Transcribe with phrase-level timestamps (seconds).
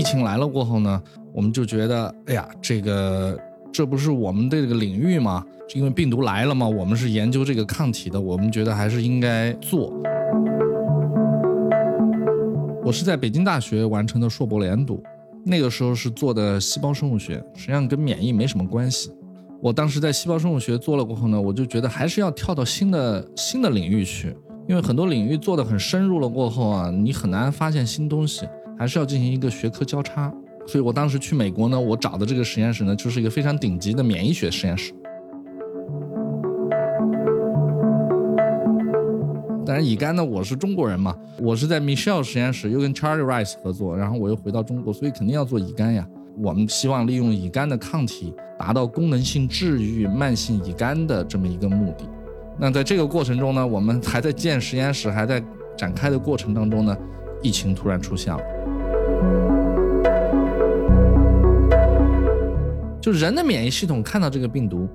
[0.00, 3.38] 疫情来了过后呢，我们就觉得，哎呀，这个
[3.70, 5.44] 这不是我们的这个领域吗？
[5.74, 9.92] 因为病毒来了嘛，我们是研究这个抗体的，我们觉得还是应该做。
[12.82, 15.02] 我是在北京大学完成的硕博连读，
[15.44, 19.12] 那个时候是做的细胞生物学，实际上跟免疫没什么关系。
[19.60, 24.34] 我当时在细胞生物学做了过后呢，我就觉得还是要跳到新的新的领域去，
[24.66, 28.48] 因为很多领域做的很深入了过后啊，你很难发现新东西，
[28.80, 30.32] 还是要进行一个学科交叉。
[30.66, 34.90] 所以我当时去美国呢，我找的这个实验室呢，就是一个非常顶级的免疫学实验室。
[39.66, 46.08] 当然，乙肝呢，我是中国人嘛，我是在 Michelle 实验室，又跟 Charlie Rice 合作，然后我又回到中国，所以肯定要做乙肝呀。
[46.38, 52.08] 我们希望利用乙肝的抗体，达到功能性治愈慢性乙肝的这么一个目的。
[52.58, 55.42] 那在这个过程中呢，我们还在建实验室，还在
[55.76, 56.96] 展开的过程当中呢，
[57.42, 58.40] 疫情突然出现了。
[63.00, 64.88] 就人的免疫系统看到这个病毒，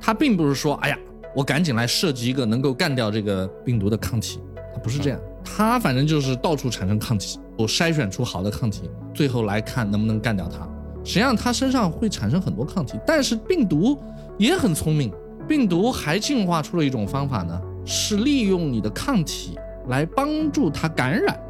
[0.00, 0.98] 它并不是说，哎呀。
[1.34, 4.38] 我赶紧来设计一个能够干掉这个病毒的抗体，
[4.74, 8.82] 它不是这样，它反正就是到处产生抗体，我筛选出好的抗体，
[9.14, 10.68] 最后来看能不能干掉它。
[11.02, 13.98] 实际上它身上会产生很多抗体，但是病毒
[14.36, 15.10] 也很聪明，
[15.48, 19.58] 病毒还进化出了一种方法呢，是利用你的抗体
[19.88, 21.40] 来帮助它感染。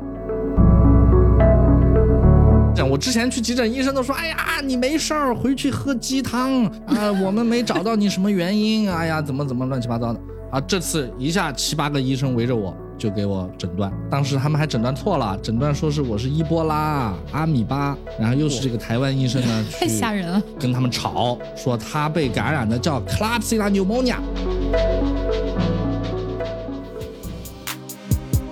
[2.88, 10.20] 我之前去急诊，医生都说：“哎呀，你没事儿，回去喝鸡汤啊。”我们没找到你什么原因，哎呀，怎么怎么乱七八糟的
[10.50, 10.60] 啊！
[10.62, 13.90] 这次一下七八个医生围着我，就给我诊断。
[14.10, 24.16] 当时他们还诊断错了，诊断说是我是伊波拉、阿米巴，然后又是这个台湾医生呢，太吓人了，跟他们吵，说他被感染的叫 Klebsiella pneumonia。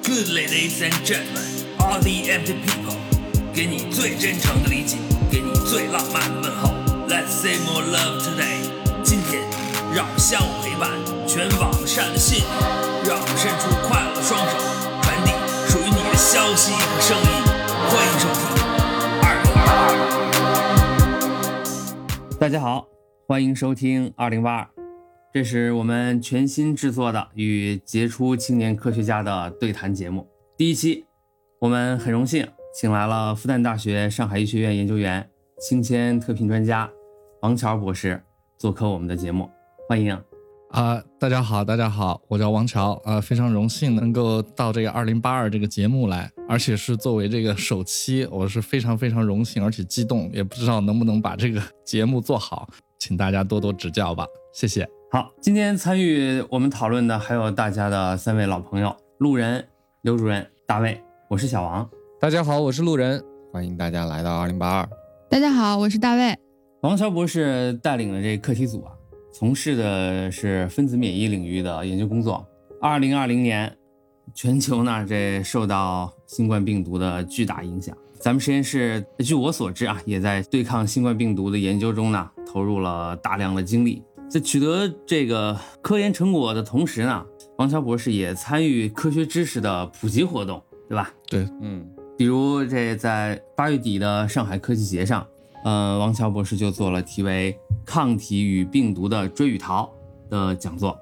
[0.02, 2.89] Good ladies and gentlemen, all the empty people.
[3.52, 4.96] 给你最真诚的理解，
[5.28, 6.70] 给你最浪漫的问候。
[7.08, 8.62] Let's say more love today。
[9.02, 9.42] 今天，
[9.92, 10.88] 让我们相互陪伴，
[11.26, 12.44] 全网善的信，
[13.04, 14.56] 让我们伸出快乐的双手，
[15.02, 15.32] 传递
[15.66, 17.26] 属于你的消息和声音。
[17.90, 18.46] 欢迎收听
[19.20, 19.90] 二零八二。
[22.38, 22.86] 大家好，
[23.26, 24.68] 欢迎收听二零八二，
[25.34, 30.28] 这是我们全新制作的与杰出青年科学家的对谈节目。
[30.56, 31.04] 第一期，
[31.58, 32.46] 我们很荣幸。
[32.72, 36.88] 请来了复旦大学上海医学院研究员、青签特聘专家
[37.42, 38.22] 王乔博士
[38.56, 39.50] 做客我们的节目，
[39.88, 40.16] 欢迎
[40.70, 41.02] 啊！
[41.18, 52.68] 大家好，大家好，我叫王乔啊，非常荣幸能够到这个二零八二这个节目来，而且是作为这个首期，我是非常非常荣幸，而且激动，也不知道能不能把这个节目做好，
[53.00, 54.88] 请大家多多指教吧，谢谢。
[55.10, 59.66] 好，今天参与我们讨论的还有大家的三位老朋友：路人
[60.02, 61.90] 刘主任、大卫，我是小王。
[62.20, 64.88] 大家好，我是路人，欢迎大家来到二零八二。
[65.30, 66.36] 大家好，我是大卫。
[66.82, 68.92] 王乔博士带领的这课题组啊，
[69.32, 72.46] 从事的是分子免疫领域的研究工作。
[72.78, 73.74] 二零二零年，
[74.34, 84.04] 全球呢这受到新冠病毒的巨大影响，咱们实验室据我所知啊，也在对抗新冠病毒的研究中呢投入了大量的精力。
[84.28, 87.24] 在取得这个科研成果的同时呢，
[87.56, 91.10] 王乔博士也参与科学知识的普及活动，对吧？
[91.26, 91.88] 对，嗯。
[92.20, 95.26] 比如这在八月底的上海科技节上，
[95.64, 99.90] 呃，王乔博士就做了题为“抗体与病毒的追与逃”
[100.28, 100.94] 的讲座，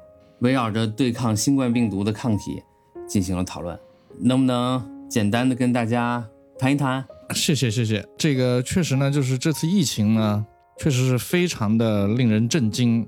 [0.42, 2.62] 围绕着对抗新冠病毒的抗体
[3.08, 3.76] 进行了讨论。
[4.20, 6.24] 能不能简单的跟大家
[6.56, 7.04] 谈一谈？
[7.34, 8.08] 谢谢谢谢。
[8.16, 10.46] 这个确实呢，就是这次疫情呢，
[10.78, 13.04] 确实是非常的令人震惊，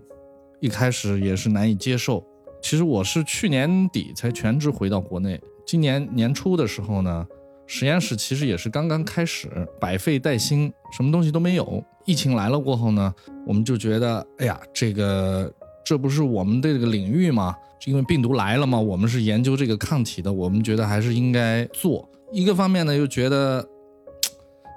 [0.59, 2.27] 一开始也是难以接受。
[2.61, 7.25] 其实我是去年底才全职回到国内，今年年初的时候呢。
[7.73, 9.49] 实验室其实也是刚刚开始，
[9.81, 11.81] 百废待兴，什么东西都没有。
[12.05, 13.15] 疫情来了过后呢，
[13.47, 15.49] 我们就觉得，哎呀，这个
[15.85, 17.55] 这不是我们的这个领域吗？
[17.87, 22.11] 因为病毒来了嘛，我们是研究这个抗体的，我们觉得还是应该做。
[22.33, 23.65] 一个方面呢，又觉得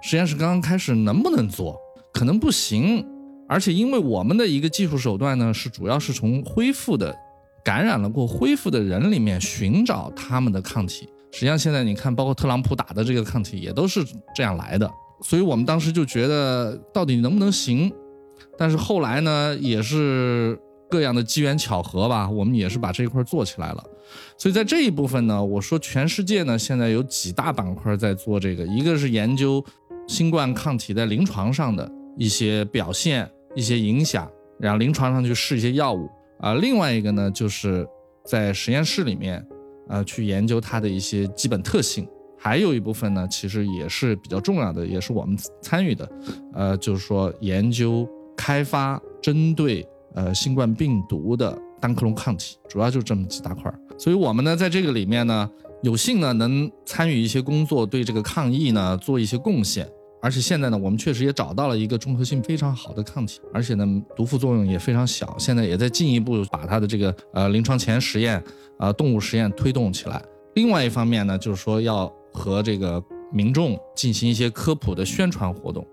[0.04, 1.76] 实验室刚刚开始能不能做，
[2.14, 3.04] 可能不行。
[3.50, 7.16] 而且因为我们的一个技术手段呢，是主要是从恢复的
[7.66, 11.10] 感染了过恢复的人里面寻找他们的抗体。
[11.34, 14.88] 实际上，现在你看，包括特朗普打的这个抗体也都是这样来的，
[15.24, 17.92] 所以我们当时就觉得到底能不能行？
[18.56, 20.56] 但是后来呢，也是
[20.92, 23.84] 各样的机缘巧合吧，我们也是把这一块做起来了。
[24.38, 29.64] 所以在这一部分呢，我说全世界呢现在有几大板块在做这个，一个是研究
[30.08, 34.30] 新冠抗体在临床上的一些表现、一些影响，
[34.60, 36.08] 然后临床上去试一些药物
[36.40, 37.88] 啊；另外一个呢，就是
[38.24, 39.44] 在实验室里面。
[39.88, 42.08] 呃，去研究它的一些基本特性，
[42.38, 46.10] 还有一部分呢，其实也是比较重要的，也是我们参与的，
[46.54, 53.74] 呃，就是说研究开发针对呃新冠病毒的单克隆抗体，主要就这么几大块。
[53.98, 55.50] 所以我们呢，在这个里面呢，
[55.82, 59.88] 有幸呢能参与一些工作，对这个抗疫呢做一些贡献。
[60.24, 63.86] 而且现在呢，我们确实也找到了一个综合性非常好的抗体，而且呢，
[64.16, 65.36] 毒副作用也非常小。
[65.38, 68.42] 现在也在进一步把它的这个呃临床前实验
[68.80, 70.24] 啊动物实验推动起来。
[70.56, 73.04] 另外一方面呢，就是说要和这个
[73.34, 75.86] 民众进行一些科普的宣传活动，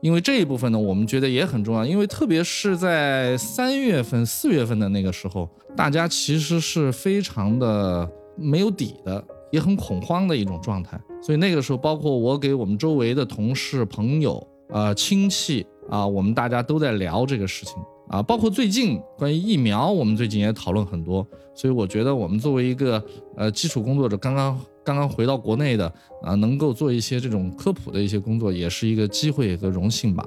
[0.00, 1.84] 因为这一部分呢，我们觉得也很重要。
[1.84, 9.24] 因为特别是在三月份、四月份的那个时候，大家其实是非常的没有底的。
[9.52, 17.76] 也很恐慌的一种状态，所以那个时候，包括我给我们周围的同事、朋友、呃亲戚啊，我们大家都在聊这个事情
[18.08, 21.26] 啊，包括最近关于疫苗，我们最近也讨论很多。
[21.54, 23.02] 所以我觉得，我们作为一个
[23.36, 25.86] 呃基础工作者，刚刚刚刚回到国内的
[26.22, 30.26] 啊，能够做一些这种科普的一些工作，也是一个机会和荣幸吧。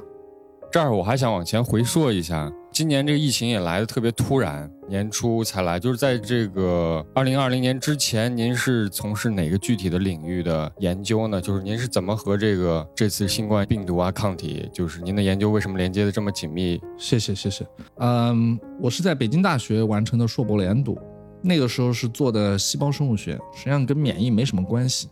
[0.72, 5.80] 这儿我还想往前回溯一下，今年这个疫情也来的特别突然，年初才来。
[5.80, 11.40] 就是在这个二零二零年之前，您是从事哪个具体的领域的研究呢？
[11.40, 16.78] 就是您是怎么和这个这次新冠病毒啊抗体，就是您的研究为什么连接的这么紧密？
[16.98, 17.66] 谢谢谢谢。
[18.00, 21.00] 嗯，我是在北京大学完成的硕博连读，
[21.42, 25.08] 那个时候是做的细胞生物学，实际上跟免疫没什么关系。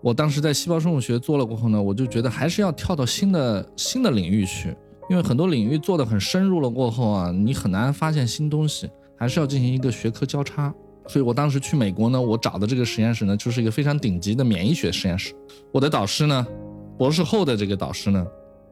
[0.00, 4.72] 我当时在细胞生物学做了过后呢，我就觉得还是要跳到新的新的领域去。
[5.08, 10.72] 因为很多领域做的很深入了过后啊，你很难发现新东西，还是要进行一个学科交叉。
[11.06, 15.34] 所以我当时去美国呢，我找的这个实验室呢，就是一个非常顶级的免疫学实验室。
[15.72, 16.46] 我的导师呢，
[16.98, 18.26] 博士后的这个导师呢，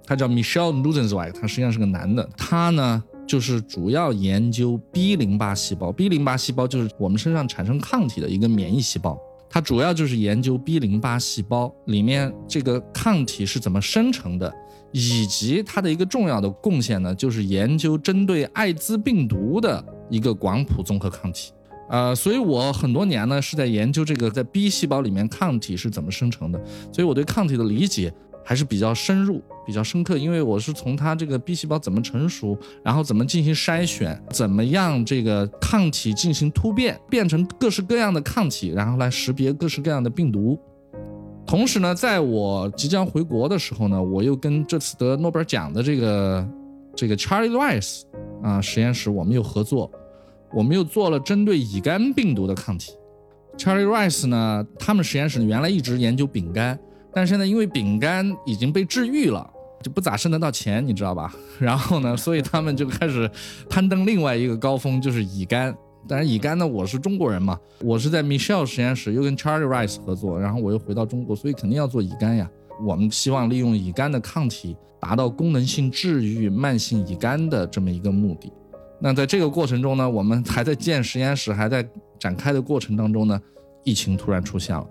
[0.04, 2.28] 他叫 Michelle Nuzenzweig，他实际上是个男的。
[2.36, 5.90] 他呢，就是主要研究 B 淋巴细胞。
[5.90, 9.18] B 淋巴细胞就是我们身上产生抗体的一个免疫细胞。
[9.48, 14.52] 他主要就是研究 B 淋巴细胞里面这个抗体是怎么生成的。
[14.98, 21.52] 以及它的一个重要的贡献呢，就是研究针对艾滋病毒的一个广谱综合抗体。
[21.90, 26.58] 呃，所以我很多年呢是在研究这个在 B 细胞里面抗体是怎么生成的，
[26.90, 28.10] 所以我对抗体的理解
[28.42, 40.58] 还是比较深入、比较深刻，因为我是从它这个 B 细胞怎么成熟，然后怎么进行筛选，怎么样这个抗体进行突变，变成各式各样的抗体，然后来识别各式各样的病毒。
[41.46, 46.48] 同时呢，在我即将回国的时候呢，我又跟这次得诺贝尔奖的这个
[46.96, 48.02] 这个 Charlie Rice
[48.42, 49.90] 啊实验室，我们又合作，
[50.52, 52.92] 我们又做了针对乙肝病毒的抗体。
[53.56, 56.78] Charlie Rice 呢，他们实验室原来一直研究丙肝，
[57.14, 59.48] 但是现在因为丙肝已经被治愈了，
[59.82, 61.32] 就不咋挣得到钱，你知道吧？
[61.60, 63.30] 然后呢，所以他们就开始
[63.70, 65.74] 攀登另外一个高峰，就是乙肝。
[66.08, 72.48] 当然乙肝呢，我是中国人嘛，我是在 Michelle 实验室又跟 Charlie Rice 合作，然后我又回到中国，所以肯定要做乙肝呀。
[72.84, 78.52] 我们希望利用乙肝的抗体，达到功能性治愈慢性乙肝的这么一个目的。
[79.00, 81.86] 那在这个过程中呢，我们还在建实验室，还在
[82.20, 83.40] 展开的过程当中呢，
[83.82, 84.86] 疫情突然出现了，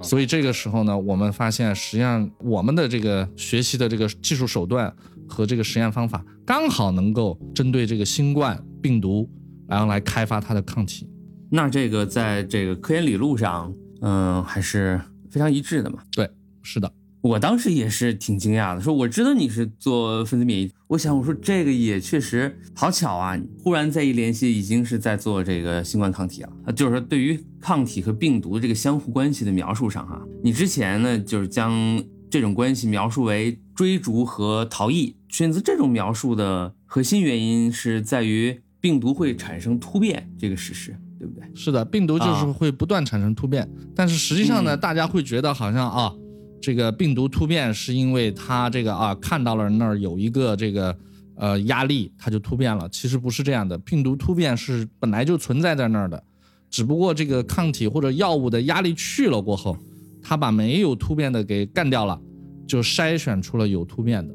[0.00, 4.90] 所以这个时候呢，我们发现实际上我们的这个学习的这个技术手段
[5.28, 9.28] 和这个实验方法，刚好能够针对这个新冠病毒。
[9.66, 11.08] 然后来开发它的抗体，
[11.50, 15.98] 那这个在这个科研理路上，嗯，还是非常一致的嘛。
[16.12, 16.28] 对，
[16.62, 16.92] 是的，
[17.22, 26.72] 我当时也是挺惊讶的，说我知道你是做分子免疫，我想我说这个也确实好巧啊，忽然再一联系，已经是在做这个新冠抗体了。
[26.74, 38.60] 就是说对于抗体和病毒这个相互关系的描述上，哈，你之前呢就是将这种关系描述为追逐和逃逸，选择这种描述的核心原因是在于。
[38.84, 41.42] 病毒会产生突变这个事实，对不对？
[41.54, 46.12] 是的，病毒就是会不断产生突变，但是实际上呢，大家会觉得好像啊，
[46.60, 50.94] 这个病毒突变是因为它这个啊看到了那儿有一个这个
[51.36, 52.86] 呃压力，它就突变了。
[52.90, 56.22] 其实不是这样的，病毒突变是本来就存在在那儿的，
[56.68, 59.74] 只不过这个抗体或者药物的压力去了过后，
[60.20, 62.20] 它把没有突变的给干掉了，
[62.66, 64.34] 就筛选出了有突变的。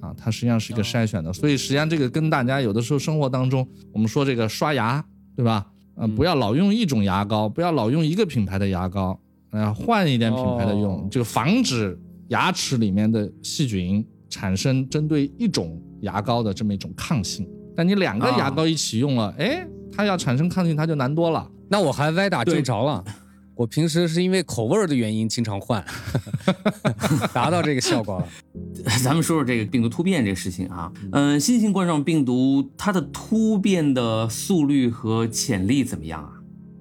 [0.00, 5.04] 啊，它实际上是一个筛选的，所以实际上这个跟大家有的时候生活当中，我们说这个刷牙，
[5.36, 5.66] 对吧？
[5.96, 9.18] 嗯，不要老用一种牙膏，不要老用一个品牌的牙膏，
[9.50, 17.48] 呃，换一点品牌的用，就防止牙齿里面的细菌产生针对一种牙膏的这么一种抗性。
[17.74, 21.50] 但你两个牙膏一起用了，哎，它要产生抗性，它就难多了。
[21.68, 23.04] 那我还歪打正着了。
[23.58, 25.84] 我平时是因为口味的原因经常换，
[27.34, 28.28] 达到这个效果了。
[29.02, 36.30] 咱们说说这个病毒突变这个事情啊，嗯，新型冠状病毒它的突变的速率和潜力怎么样啊？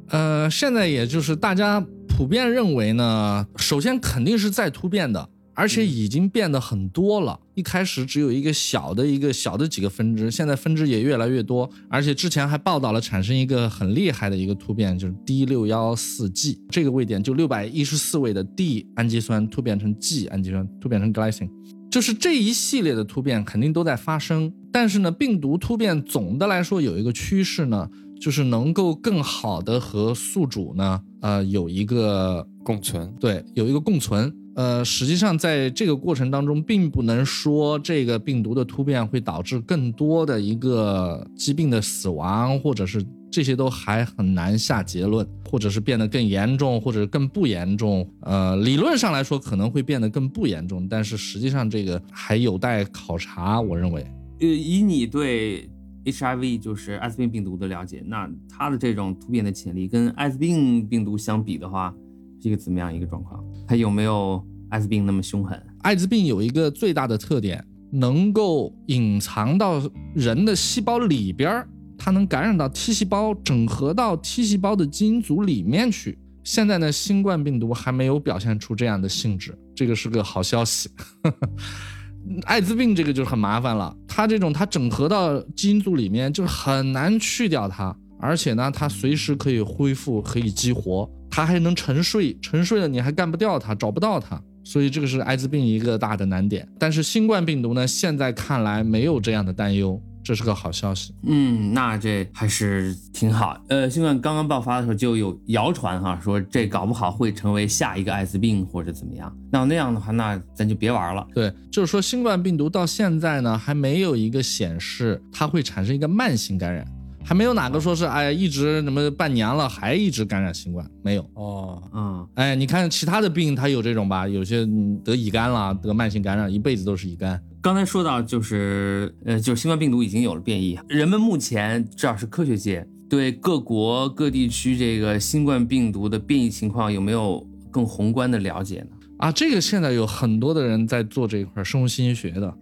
[0.10, 5.28] 呃，现在也就是大家普遍认为呢，首先肯定是在突变的，
[5.58, 7.40] 而且已经变得很多了。
[7.56, 21.50] 一开始只有一个小的一个小的几个分支，现在分支也越来越多，而且之前还报道了产生一个很厉害的一个突变，就是 D 六幺四 G 这个位点，就六百一十四位的 D 氨基酸突变成 G 氨基酸，突变成 glycine。
[21.90, 27.90] 就是这一系列的突变肯定都在发生，但是呢，病毒突变总的来说有一个趋势呢，
[28.22, 33.12] 就是能够更好的和宿主呢，呃，有一个共存。
[33.20, 34.32] 对，有一个共存。
[34.58, 48.12] 呃，实际上在这个过程当中，并不能说这个病毒的突变会导致更多的一个疾病的死亡，或者是这些都还很难下结论，或者是变得更严重，或者更不严重。
[48.22, 53.62] 呃，理论上来说可能会变得更不严重，但是实际上这个还有待考察。
[53.62, 54.04] 我认为，
[54.40, 55.70] 呃，以你对
[56.04, 61.94] HIV 就是艾滋病病毒的了解，那它的这种突变的潜力跟艾滋病病毒相比的话，
[62.42, 63.44] 是一个怎么样一个状况？
[63.68, 65.62] 它有没有艾滋病那么凶狠？
[65.82, 69.82] 艾滋病有一个最大的特点，能够隐藏到
[70.14, 76.18] 人的细胞里边儿，它能感染到 T 细胞，整合到 T 细胞的基因组里面去。
[76.44, 80.90] 现在呢，新冠病毒还没有表现出这样的性质，这个是个好消息。
[82.44, 96.68] 艾滋病这个就很麻烦了，它这种它整合到基因组里面，就是很难去掉它，而且呢，它随时可以恢复，可以激活，它还能沉睡，沉睡了你还干不掉它，找不到它，所以这个是艾滋病一个大的难点。
[96.80, 101.14] 但是新冠病毒呢，现在看来没有这样的担忧，这是个好消息。
[101.24, 103.58] 嗯，那这还是挺好。
[103.70, 109.34] 呃，新冠刚刚爆发的时候就有谣传哈，说这搞不好会成为下一个艾滋病或者怎么样。
[109.52, 111.26] 那那样的话，那咱就别玩了。
[111.34, 116.86] 对，就是说新冠病毒到现在呢，还没有一个显示它会产生一个慢性感染，
[117.28, 121.30] 还没有哪个说是哎呀一直什么半年了还一直感染新冠，没有。
[121.34, 127.38] 哦，嗯，哎，你看其他的病它有这种吧，有些嗯得乙肝了，得慢性感染一辈子都是乙肝。
[127.62, 138.88] 刚才说到就是呃，就是新冠病毒已经有了变异，人们目前至少是科学界对各国各地区这个新冠病毒的变异情况有没有更宏观的了解呢？
[139.18, 142.54] 啊，这个现在有很多的人在做这一块生物信息学的，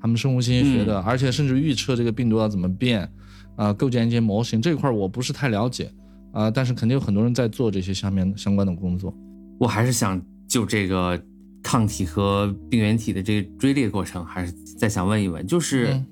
[0.00, 3.10] 他们生物信息学的，而且甚至预测这个病毒要怎么变，
[3.56, 5.92] 啊、构建一些模型这一块我不是太了解，
[6.32, 9.14] 啊、但是肯定有很多人在做这些下面相关的工作。
[9.58, 11.20] 我还是想就这个
[11.62, 16.06] 抗体和病原体的这个追猎过程，还是再想问一问，就是嗯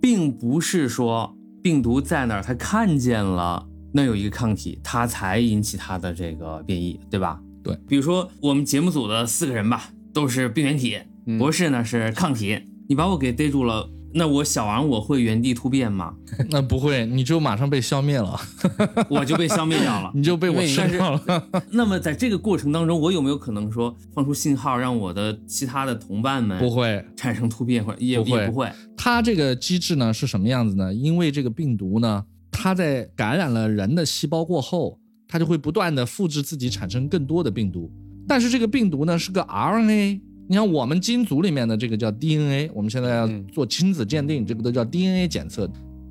[0.00, 7.40] 并不是说病毒在那儿，它看见了那有一个抗体，它才引起它的这个变异，对吧？
[7.62, 12.58] 对，比如说我们节目组的四个人吧，都是病原体，嗯博士呢是抗体，
[12.88, 16.14] 你把我给逮住了，那我小王我会原地突变吗？
[16.50, 18.40] 那不会，你就马上被消灭了，
[19.10, 20.10] 我就被消灭掉了。
[20.14, 21.48] 你就被我因为吃掉了。
[21.70, 28.72] 那么在这个过程当中，我有没有可能说放出信号，让我的其他的同伴们不会，产生突变，或者也不会也不会？
[28.96, 30.94] 它这个机制呢是什么样子呢？
[30.94, 37.90] 因为这个病毒呢，它在感染了人的细胞过后，它就会不断的复制自己，产生更多的病毒。
[38.26, 45.70] 但是这个病毒呢是个 RNA，你看我们基因组里面的这个叫 DNA，我们现在要嗯做亲子鉴定，这个都叫 DNA 检测，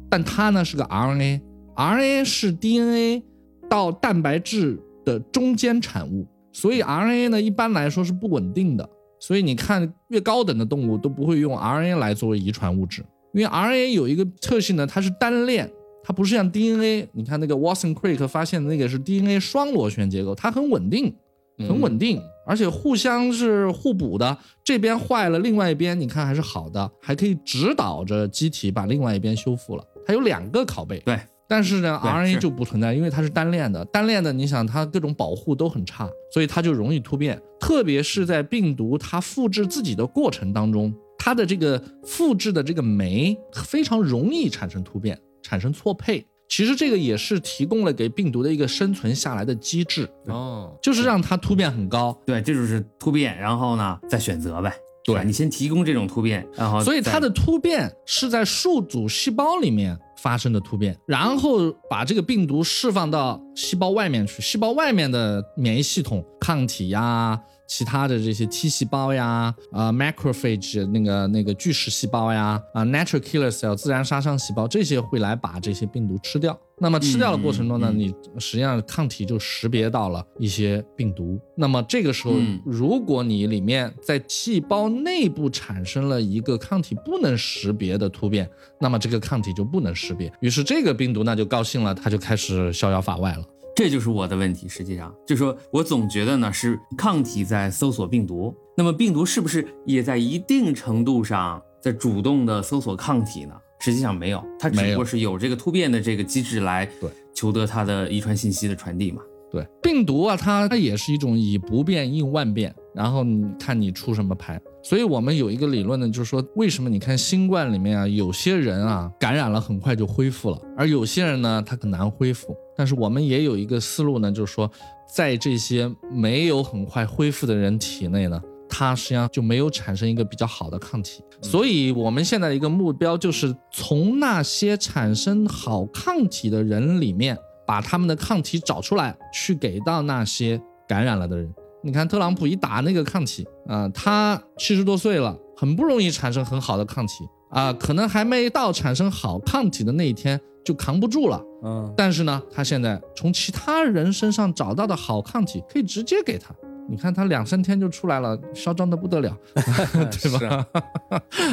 [0.10, 3.24] 但它呢是个 RNA，RNA 是 DNA
[3.70, 8.90] 到蛋白质的中间产物，所以 RNA 呢一般来说是不稳定的。
[9.20, 13.02] 所以你看，越高等的动物都不会用 RNA 来作为遗传物质，
[13.34, 15.72] 因为 RNA 有一个特性呢，它是单链，
[16.04, 17.08] 它不是像 DNA。
[17.14, 21.16] 你看那个 Watson Crick 发现的那个是 DNA 双螺旋结构，它很稳定，
[21.60, 24.38] 很稳定，而且互相是互补的。
[24.64, 29.84] 这边坏了，另外一边你看还是好的，还可以指导着机体把另外一边修复了。
[30.06, 31.20] 它有两个拷贝，对。
[31.46, 33.84] 但是呢，RNA 就不存在，因为它是单链的。
[33.86, 37.40] 单链的，你想它各种保护都很差，所以它就容易突变。
[37.60, 46.26] 特别是在病毒它复制自己的过程当中，它的这个复制的这个酶非常容易产生突变，产生错配。
[46.56, 52.16] 其实这个也是提供了给病毒的一个生存下来的机制，哦，就是让它突变很高。
[52.28, 54.72] 对，这就是突变，然后呢再选择呗。
[55.04, 76.60] 对你先提供这种突变，然后所以它的突变是在数组细胞里面发生的突变，然后把这个病毒释放到细胞外面去，细胞外面的免疫系统、抗体呀、其他的这些 T 细胞呀、啊、macrophage 那个那个巨噬细胞呀、啊 natural killer cell 自然杀伤细胞，这些会来把这些病毒吃掉。
[76.80, 81.40] 那么吃掉的过程中呢，你实际上抗体就识别到了一些病毒。
[81.56, 93.46] 那么这个时候，嗯如果你里面在细胞内部产生了一个抗体不能识别的突变，那么这个抗体就不能识别，于是这个病毒那就高兴了，它就开始逍遥法外了。
[93.76, 94.68] 这就是我的问题。
[94.68, 103.54] 实际上，就说我总觉得呢是抗体在搜索病毒，那么病毒是不是也在一定程度上在主动的搜索抗体呢？
[103.80, 106.90] 实际上没有，它只不过是有这个突变的这个机制来
[107.34, 109.22] 求得它的遗传信息的传递嘛。
[109.54, 114.60] 对，病毒啊，它它也是一种以不变应万变，然后你看你出什么牌。
[114.82, 122.58] 所以我们有一个理论呢，就是说为什么你看新冠里面啊，有些人啊感染了很快就恢复了，而有些人呢他很难恢复。
[122.76, 124.68] 但是我们也有一个思路呢，就是说
[125.14, 131.22] 在这些没有很快恢复的人体内呢，它实际上就没有产生一个比较好的抗体。
[131.44, 137.38] 所以我们现在的一个目标就是从那些产生好抗体的人里面。
[137.66, 141.54] 把他们的抗体找出来，去给到那些感染了的人。
[141.84, 151.44] 你看特朗普一打那个抗体啊，他七十多岁了，很不容易产生很好的抗体啊，可能还没到产生好抗体的那一天就扛不住了。
[151.66, 156.56] 嗯，但是呢，他现在从其他人身上找到的好抗体，可以直接给他。
[156.90, 160.68] 你看他两三天就出来了，嚣张的不得了， 对吧？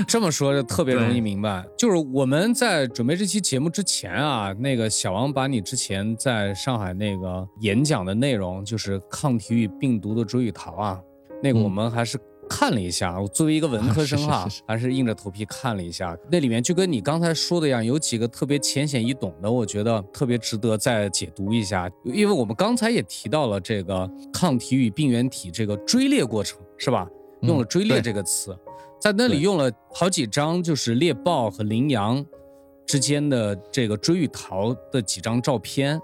[0.06, 1.64] 这么说就特别容易明白。
[1.78, 11.00] 就是我们在准备这期节目之前啊，那个小王把你之前在上海那个演讲的内容，就是抗体与病毒的追与逃啊，
[11.42, 12.18] 那个我们还是。
[12.50, 16.18] 看了一下，我作为一个文科生哈，还是硬着头皮看了一下。
[16.30, 21.88] 那里面就跟你刚才说的一样，有几个特别浅显易懂的，我觉得特别值得再解读一下。
[22.04, 27.08] 因为我们刚才也提到了这个抗体与病原体这个追猎过程，是吧？
[27.42, 28.54] 用了“追猎”这个词，
[29.00, 32.22] 在那里用了好几张，就是猎豹和羚羊
[32.84, 35.98] 之间的这个追与逃的几张照片。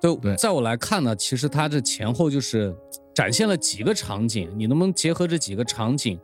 [0.00, 2.74] 对在我来看呢，其实它这前后就是。
[3.18, 6.16] 展现了几个场景，你能不能结合这几个场景，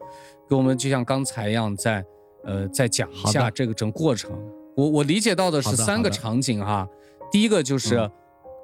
[0.48, 2.04] 给我们就像刚才一样，再
[2.44, 4.30] 呃再讲一下这个整过程？
[4.76, 6.88] 我我理解到的是三个场景哈，
[7.32, 8.08] 第一个就是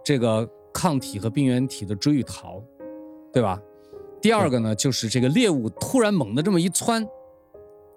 [0.05, 2.63] 这个抗体和病原体的追与逃，
[3.33, 3.61] 对吧？
[4.23, 7.05] 第二个呢就是这个猎物突然猛的这么一窜，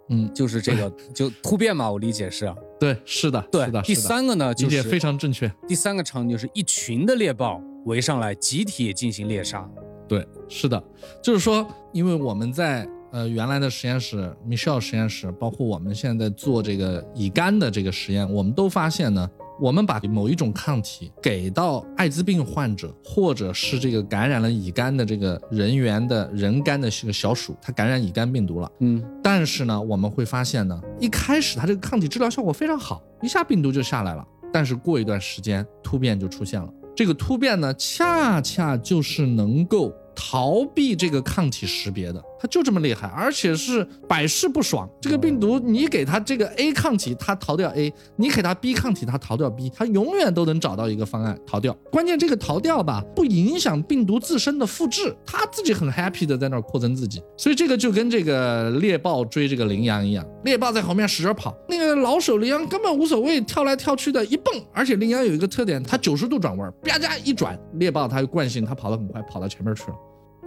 [0.10, 2.51] 嗯，就是这个 就突变嘛，我理解是。
[2.79, 3.79] 对，是的，对的。
[3.84, 5.47] 第三个呢，就是非常正确。
[5.67, 9.69] 第三个场景就是一群的猎豹围上来，集体进行猎杀。
[10.07, 10.81] 对，是的，
[11.21, 19.29] 就是说，因为我们在呃原来的实验室，Michelle 实验室，包括我们现在做这个乙肝的这个实验，我们都发现呢，
[19.61, 36.69] 我们把某一种抗体给到艾滋病患者，或者是这个感染了乙肝的这个人员的人肝的这个小鼠，它感染乙肝病毒了，嗯，但是呢，我们会发现呢，一开始它这个抗体治疗效果非常好，一下病毒就下来了，但是过一段时间突变就出现了。
[36.95, 42.23] 这个突变呢，恰恰就是能够逃避这个抗体识别的。
[42.43, 44.86] 它就这么厉害，而且是百试不爽。
[44.99, 49.71] 这个病毒，你给它这个 A 抗体，它逃掉 A；你给它 B 抗体，它逃掉 B。
[49.73, 51.71] 它永远都能找到一个方案逃掉。
[51.89, 57.23] 关键这个逃掉吧，不影响病毒自身的复制，它自己很 happy 的在那儿扩增自己。
[57.38, 64.53] 所以这个就跟这个猎豹追这个羚羊一样，猎豹在后面使劲跑，那个老手羚羊根本无所谓，跳来跳去的一蹦。
[64.73, 69.93] 而且羚羊有一个特点，它九十度转弯，啪嗒一转，猎豹它惯性它跑得很快，跑到前面去了。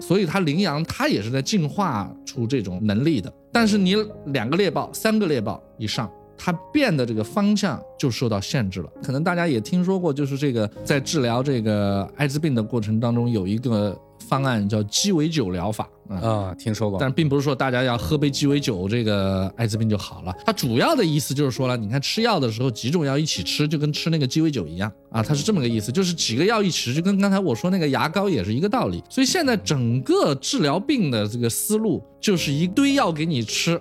[0.01, 8.91] 所以它羚羊它也是在进化出这种能力的，但是你两个猎豹、三个猎豹以上，它变的这个方向就受到限制了。
[9.03, 15.89] 可能大家也听说过，就是这个在治疗这个艾滋病的过程当中，有一个方案叫鸡尾酒疗法。
[16.09, 20.35] 啊，听说过，但并不是说大家要喝杯鸡尾酒，这个艾滋病就好了。
[20.45, 29.03] 它主要的意思就是说了，你看吃药的时候几种药一起吃，就跟吃那个鸡尾酒一样啊，它是这么个意思，就是几个药一起吃，就跟刚才我说那个牙膏也是一个道理。
[29.09, 33.81] 所以现在整个治疗病的这个思路就是一堆药给你吃，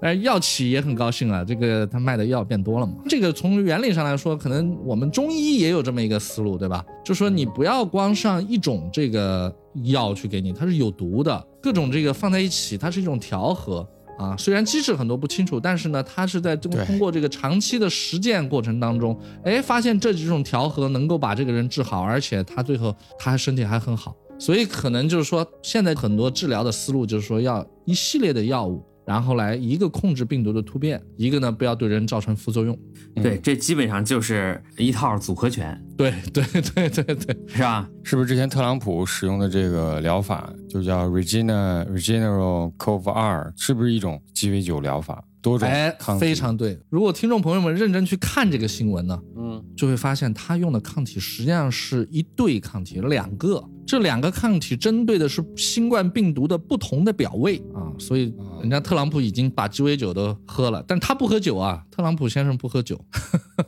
[0.00, 2.94] 但 是药企也很高兴啊，这个他卖的药变多了嘛。
[3.08, 6.84] 这个从原理上来说，可能我们中医也有这么一个思路，对吧？
[7.04, 9.54] 就说你不要光上一种这个。
[9.84, 13.86] 药去给你，它是有毒的，各种这个放在一起，它是一种调和
[14.18, 14.36] 啊。
[14.36, 24.14] 虽然机制很多不清楚，但是呢，它是在通通过这个长期的实践过程当中，哎，发现这几种调和能够把这个人治好，而且他最后他身体还很好。
[24.38, 28.82] 所以可能就是说，现在很多治疗的思路就是说要一系列的药物。
[29.06, 32.78] 然后来一个控制病毒的突变，一个呢不要对人造成副作用。
[33.16, 35.80] 对，这基本上就是一套组合拳。
[35.96, 37.88] 对 对对对对，是吧？
[38.04, 45.24] 是不是之前特朗普使用的这个疗法就叫 Regina Regeneron Cov 二，是不是一种鸡尾酒疗法？
[45.42, 46.78] 多种哎非常对。
[46.88, 53.62] 如果听众朋友们认真去看这个新闻呢，嗯就会发现他用的抗体实际上是一对抗体，两个。
[53.86, 63.04] 这两个抗体针对的是新冠病毒的不同的表位啊，所以人家特朗普已经把鸡尾酒都喝了，但他不喝酒啊，特朗普先生不喝酒。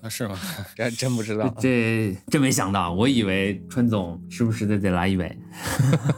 [0.00, 0.38] 啊是吗？
[0.76, 1.52] 这真不知道。
[1.58, 5.36] 这真没想到，我以为川总时不时的得来一杯。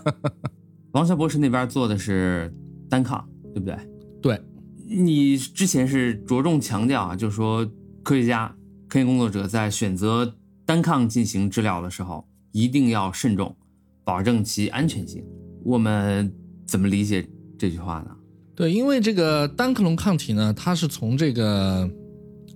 [0.92, 2.52] 王小博士那边做的是
[2.90, 3.76] 单抗，对不对？
[4.20, 4.40] 对，
[4.86, 7.64] 你之前是着重强调啊，就是说
[8.02, 8.54] 科学家、
[8.88, 10.34] 科研工作者在选择
[10.66, 13.56] 单抗进行治疗的时候，一定要慎重，
[14.04, 15.24] 保证其安全性。
[15.64, 16.32] 我们
[16.66, 17.26] 怎么理解
[17.58, 18.10] 这句话呢？
[18.54, 21.90] 对，因为这个单克隆抗体呢，它是从这个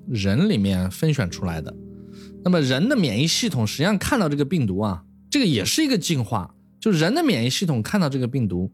[0.07, 1.75] 人里面分选出来的。
[2.45, 8.71] 那么人的免疫系统实际上看到这个病毒啊，这个也是一个进化，就人的免疫系统看到这个病毒，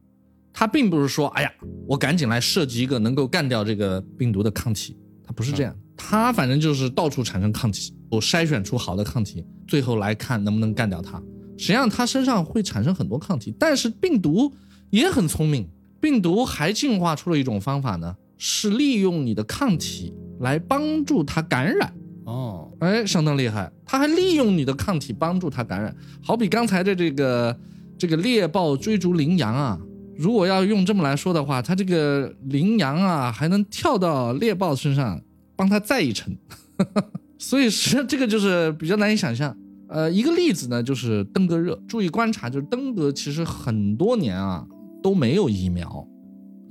[0.54, 1.52] 它并不是说，哎呀，
[1.86, 11.20] 我赶紧来设计一个能够干掉这个病毒的抗体，它不是这样，它反正就是到处产生抗体，我筛选出好的抗体，最后来看能不能干掉它。
[11.58, 14.52] 实际上它身上会产生很多抗体，但是病毒
[14.90, 15.68] 也很聪明，
[16.00, 21.92] 病毒还进化出了一种方法呢，是利用你的抗体来帮助它感染。
[22.24, 25.94] 哦，哎，相当厉害，它还利用你的抗体帮助它感染。
[26.22, 27.56] 好比刚才的这个
[27.98, 29.78] 这个猎豹追逐羚羊啊，
[30.18, 35.20] 如果要用这么来说的话，它这个羚羊啊还能跳到猎豹身上
[35.56, 36.34] 帮它载一程，
[37.38, 39.56] 所以实际上这个就是比较难以想象。
[39.88, 44.66] 呃，一个例子呢就是登革热，注意观察，就是登革其实很多年啊
[45.02, 46.08] 都没有疫苗，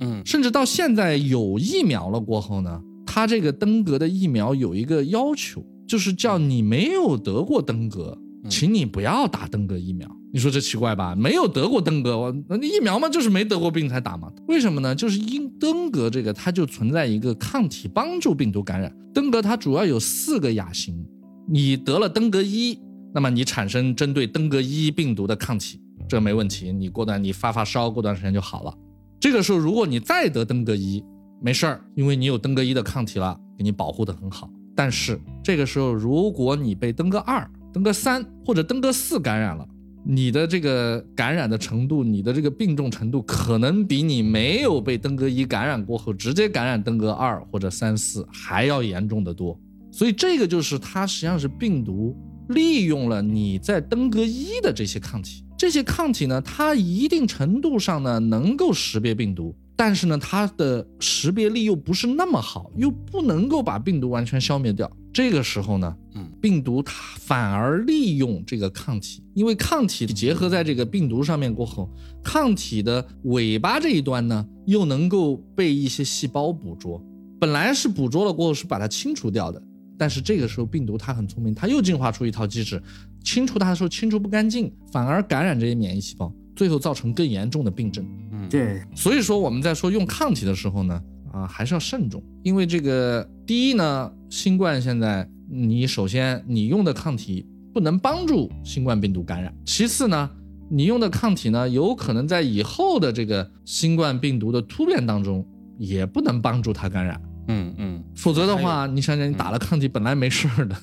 [0.00, 0.20] 嗯。
[0.26, 8.50] 甚至到现在有疫苗了过后呢，它这个登革的疫苗有一个要求，就是叫你没有得过登革，嗯。
[8.50, 10.06] 请你不要打登革疫苗。
[10.34, 11.14] 你说这奇怪吧？
[11.14, 14.28] 没有得过登革，我那疫苗嘛就是没得过病才打嘛。
[14.48, 14.92] 为什么呢？
[14.92, 18.92] 就是因登革这个它就存在一个抗体帮助病毒感染。
[19.14, 21.06] 登革它主要有四个亚型，
[21.48, 22.76] 你得了登革一，
[23.14, 26.72] 那么你产生针对登革一病毒的抗体，这没问题。
[26.72, 28.74] 你过段你发发烧，过段时间就好了。
[29.20, 31.00] 这个时候，如果你再得登革一，
[31.40, 34.50] 没事儿，因为你有登革一的抗体了，给你保护的很好。
[34.74, 39.64] 但是这个时候，如果你被登革二、登革三或者登革四感染了，
[40.06, 49.58] 你的这个感染的程度，你的这个病重程度，可能比你没有被登革一感染过后直接感染登革二或者三四还要严重的多。
[49.90, 52.14] 所以这个就是它实际上是病毒
[52.48, 64.90] 利用了你在登革一的这些抗体，这些抗体呢，它一定程度上呢能够识别病毒，但是呢，它的识别力又不是那么好，又不能够把病毒完全消灭掉。
[65.12, 71.88] 这个时候呢，嗯，病毒它反而利用这个抗体，因为抗体结合在这个病毒上面过后，
[72.22, 77.00] 抗体的尾巴这一端呢，又能够被一些细胞捕捉。
[77.40, 79.62] 本来是捕捉了过后是把它清除掉的，
[79.98, 82.82] 但是这个时候病毒它很聪明，它又进化出一套机制，
[83.22, 88.04] 清除它的时候清除不干净，反而感染这些免疫细胞，最后造成更严重的病症。
[88.44, 91.02] 嗯，这所以说我们在说用抗体的时候呢，
[91.32, 100.30] 啊还是要慎重，因为这个第一呢，新冠现在你首先你用的抗体不能帮助新冠病毒感染，其次呢，
[100.70, 105.46] 你用的抗体呢有可能在以后的这个新冠病毒的突变当中
[105.78, 107.20] 也不能帮助它感染。
[107.48, 110.74] 嗯嗯，否则的话，你想想，你打了抗体本来没事儿的，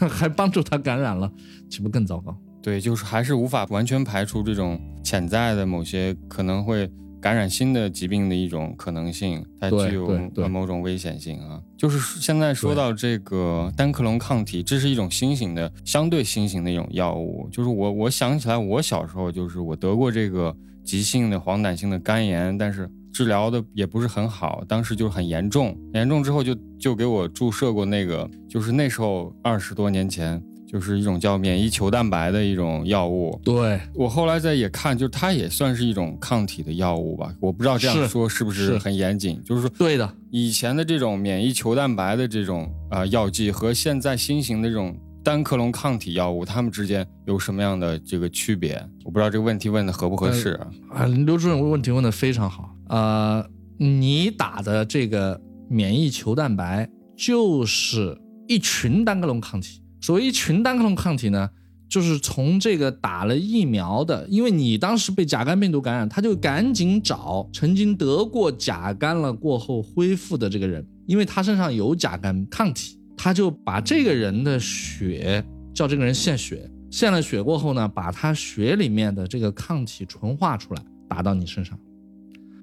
[0.08, 1.30] 还帮助它感染了，
[1.70, 2.36] 岂不更糟糕？
[2.60, 11.60] 对，就是还是无法完全排除这种潜在的某些可能会感染新的疾病的一种可能性，它具有某种危险性啊。
[11.76, 17.48] 就是现在说到这个单克隆抗体，这是一种新型的、相对新型的一种药物。
[17.50, 20.54] 就是我我想起来，我小时候就是我得过这个
[20.84, 30.42] 急性的黄疸性的肝炎，但是治疗的也不是很好，当时就很严重，严重之后就就给我注射过那个，就是那时候二十多年前。
[30.70, 37.34] 就是一种叫免疫球蛋白的一种药物，对，我后来在也看，就是它也算是一种抗体的药物吧。
[37.40, 48.74] 我不知道这样说是不是是很严谨，就是说对的，以前的这种免疫球蛋白的这种啊、呃药剂和现在新型的这种单克隆抗体药物，它们之间有什么样的这个区别？
[49.04, 50.68] 我不知道这个问题问的合不合适啊。
[50.90, 52.74] 啊，刘主任问题问的非常好。
[52.88, 53.42] 呃，
[53.78, 59.80] 你打的这个免疫球蛋白就是一群单克隆抗体。
[60.00, 61.50] 所谓群单克隆抗体呢，
[61.88, 81.78] 就是从这个打了疫苗的，因为你当时被甲肝病毒感染，他就赶紧找曾经得过甲肝了过后恢复的这个人，因为他身上有甲肝抗体，他就把这个人的血叫这个人献血，献了血过后呢，把他血里面的这个抗体纯化出来，打到你身上。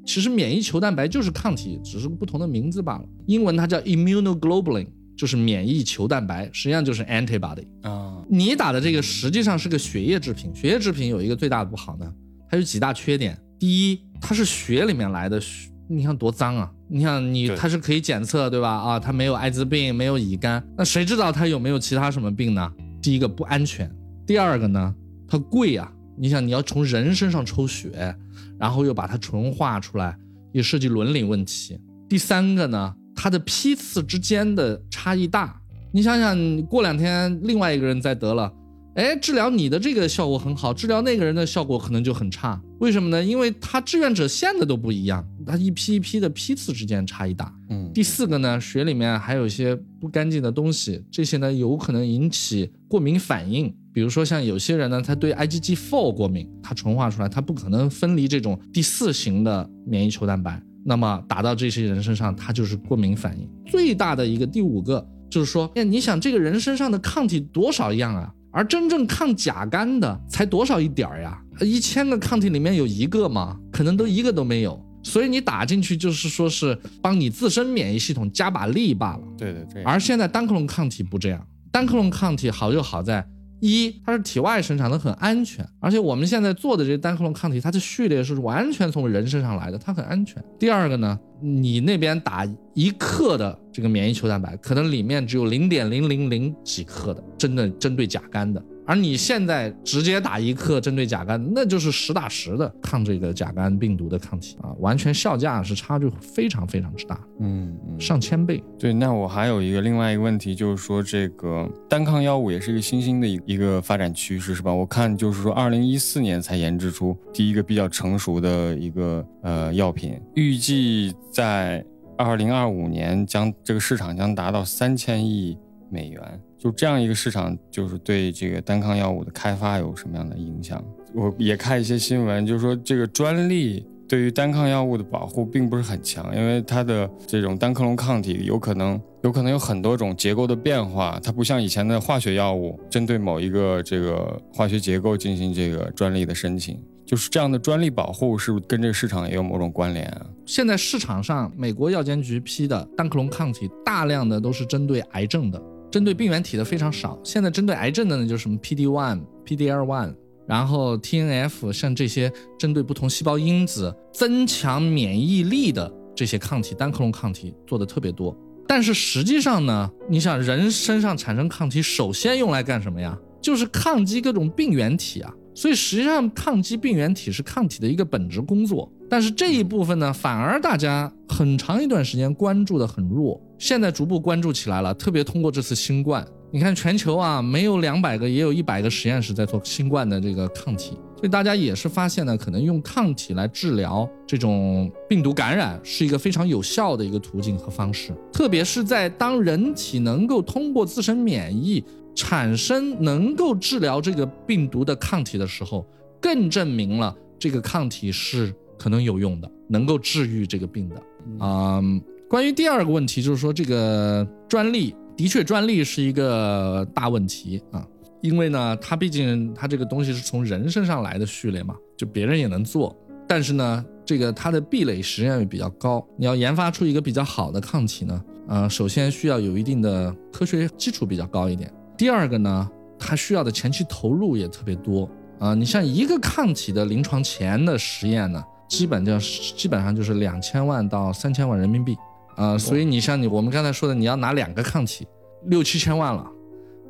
[0.06, 3.06] 其实免疫球蛋白就是抗体，只是不同的名字罢了。
[3.26, 8.24] 英文它叫 immunoglobulin，就是免疫球蛋白，实际上就是 antibody 啊。
[8.30, 12.14] 你打的这个实际上是个血液制品，血液制品有一个最大的不好呢，
[12.50, 13.38] 它有几大缺点。
[13.58, 15.42] 第一，它是血里面来的，
[15.88, 16.72] 你看多脏啊！
[16.90, 18.70] 你看你它是可以检测，对吧？
[18.70, 22.72] 啊，它没有艾滋病，没有乙肝，那谁知道它有没有其他什么病呢？
[23.02, 23.90] 第一个不安全，
[24.26, 24.94] 第二个呢，
[25.28, 25.92] 它贵啊！
[26.18, 28.16] 你想你要从人身上抽血。
[28.58, 30.18] 然后又把它纯化出来，
[30.54, 31.78] 也涉及伦理问题。
[32.08, 35.60] 第三个呢，它的批次之间的差异大。
[35.92, 38.52] 你想想，过两天另外一个人再得了，
[38.96, 42.62] 哎，治疗你的这个效果很好，治疗那个人的效果可能就很差。
[42.80, 43.24] 为什么呢？
[43.24, 47.54] 因为他志愿者献的都不一样，他一批一批的批次之间差异大。
[47.70, 47.90] 嗯。
[47.94, 53.74] 第四个呢，血里面还有一些不干净的东西，这些呢有可能引起过敏反应。
[53.94, 63.50] 比如说像有些人呢，他对 IgG4 过敏，他纯化出来，他不可能分离这种第四型的免疫球蛋白，那么打到这些人身上，它就是过敏反应。
[63.66, 68.32] 最大的一个第五个就是说，哎，你想这个人身上的抗体多少样啊？
[68.52, 71.42] 而真正抗甲肝的才多少一点儿呀？
[71.60, 73.58] 一千个抗体里面有一个吗？
[73.72, 74.80] 可能都一个都没有。
[75.04, 79.22] 所以你打进去就是说是帮你自身免疫系统加把力罢了。
[79.38, 79.84] 对对对。
[79.84, 83.28] 而现在单克隆抗体不这样，单克隆抗体好就好在。
[83.60, 90.44] 一，它是体外生产的，很安全，而且我们现在做的这些单克隆抗体，它的序列是完全从人身上来的，它很安全。
[90.60, 98.64] 第二个呢，你那边打一克的这个免疫球蛋白，可能里面只有零点零零零几克的，真的针对甲肝的。
[98.86, 108.64] 而你现在直接打一克针对甲肝，那就是实打实的抗这个甲肝病毒的抗体啊，完全效价是差距非常非常之大，嗯，上千倍。
[108.78, 114.74] 对，那我还有一个另外一个问题，就是说这个单抗药物也是一个新兴的一一个发展趋势，是吧？
[114.74, 121.84] 我看就是说，二零一四年才研制出第一个比较成熟的一个呃药品，预计在
[122.18, 125.58] 二零二五年将这个市场将达到三千亿
[125.90, 126.40] 美元。
[126.66, 130.84] 就这样一个市场，就是对这个单抗药物的开发有什么样的影响？
[131.14, 146.84] 我也看一些新闻，就是说这个专利对于单抗药物的保护并不是很强，因为它的这种单克隆抗体有可能有可能有很多种结构的变化，它不像以前的化学药物，针对某一个这个化学结构进行这个专利的申请。
[147.06, 150.26] 就是这样的专利保护是不是跟这个市场也有某种关联啊？
[150.48, 155.62] 现在市场上美国药监局批的单克隆抗体，大量的都是针对癌症的。
[155.96, 160.14] 针对病原体的非常少，现在针对癌症的呢，就是什么 PD-1、PDL-1，
[160.46, 162.30] 然后 TNF，像这些
[162.60, 168.38] 针对不同细胞因子增强免疫力的这些抗体，单克隆抗体做的特别多。
[168.68, 173.18] 但是实际上呢，你想人身上产生抗体，首先用来干什么呀？
[173.42, 175.34] 就是抗击各种病原体啊。
[175.54, 178.92] 所以实际上抗击病原体是抗体的一个本职工作。
[179.10, 184.94] 但是这一部分呢，反而大家很长一段时间关注的很弱，现在逐步关注起来了。
[184.94, 198.14] 特别通过这次新冠，你看全球啊，没有两百个，也有一百个实验室在做新冠的这个抗体，所以大家也是发现呢，可能用抗体来治疗这种病毒感染是一个非常有效的一个途径和方式。
[198.32, 205.86] 特别是在当人体能够通过自身免疫产生能够治疗这个病毒的抗体的时候，
[206.22, 208.54] 更证明了这个抗体是。
[208.78, 211.02] 可能有用的，能够治愈这个病的。
[211.40, 217.86] 嗯，关于第二个问题，就是说这个专利，的确专利是一个大问题啊，
[218.22, 222.96] 因为呢，它毕竟它这个东西是从人身上来的序列嘛，就别人也能做，
[223.28, 226.06] 但是呢，这个它的壁垒实际上也比较高。
[226.18, 231.72] 你要研发出一个比较好的抗体呢，呃，首先需要有一定的科学基础比较高一点。
[231.96, 235.08] 第二个呢，它需要的前期投入也特别多
[235.40, 235.54] 啊。
[235.54, 238.44] 你像一个抗体的临床前的实验呢。
[238.68, 241.96] 基本就基本上就是两千万到三千万人民币，
[242.36, 245.08] 啊，所以你像你我们刚才说的，你要拿两个抗体，
[245.46, 246.26] 六七千万了，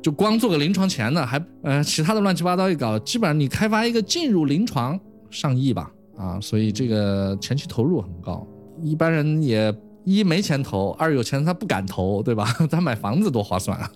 [0.02, 4.98] 就光做个临床前的，还呃其他的乱七八糟一搞，基本上你开发一个进入临床
[5.30, 8.46] 上亿吧，啊，所以这个前期投入很高，
[8.82, 12.44] 一般人也一没钱投，二有钱他不敢投，对吧？
[12.70, 13.90] 他买房子多划算啊，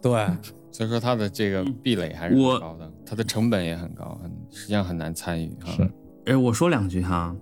[0.00, 0.26] 对，
[0.72, 5.90] 所以说他的这个壁垒还是很高的，他的成本也很高，很实际上很难参与是。
[6.24, 7.34] 哎，我说两句哈，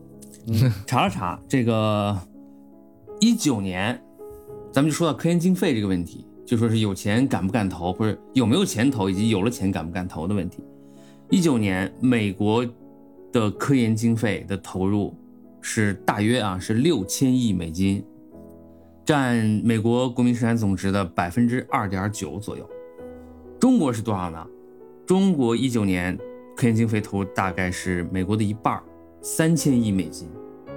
[0.87, 2.19] 查了查这个
[3.21, 4.03] 一九年，
[4.73, 10.65] 咱们就说到科研经费这个问题，就说是有钱敢不敢投，或者有没有钱投，以及有了钱敢不敢投的问题。
[11.29, 12.67] 一九年美国
[13.31, 15.15] 的科研经费的投入
[15.61, 18.03] 是大约啊是六千亿美金，
[19.05, 22.69] 占美国国民生产总值的百分之二点九左右。
[23.61, 24.47] 中国是多少呢？
[25.07, 26.19] 中国一九年。
[26.57, 28.79] 科研经费投入大概是美国的一半
[29.23, 30.29] 三千亿美金。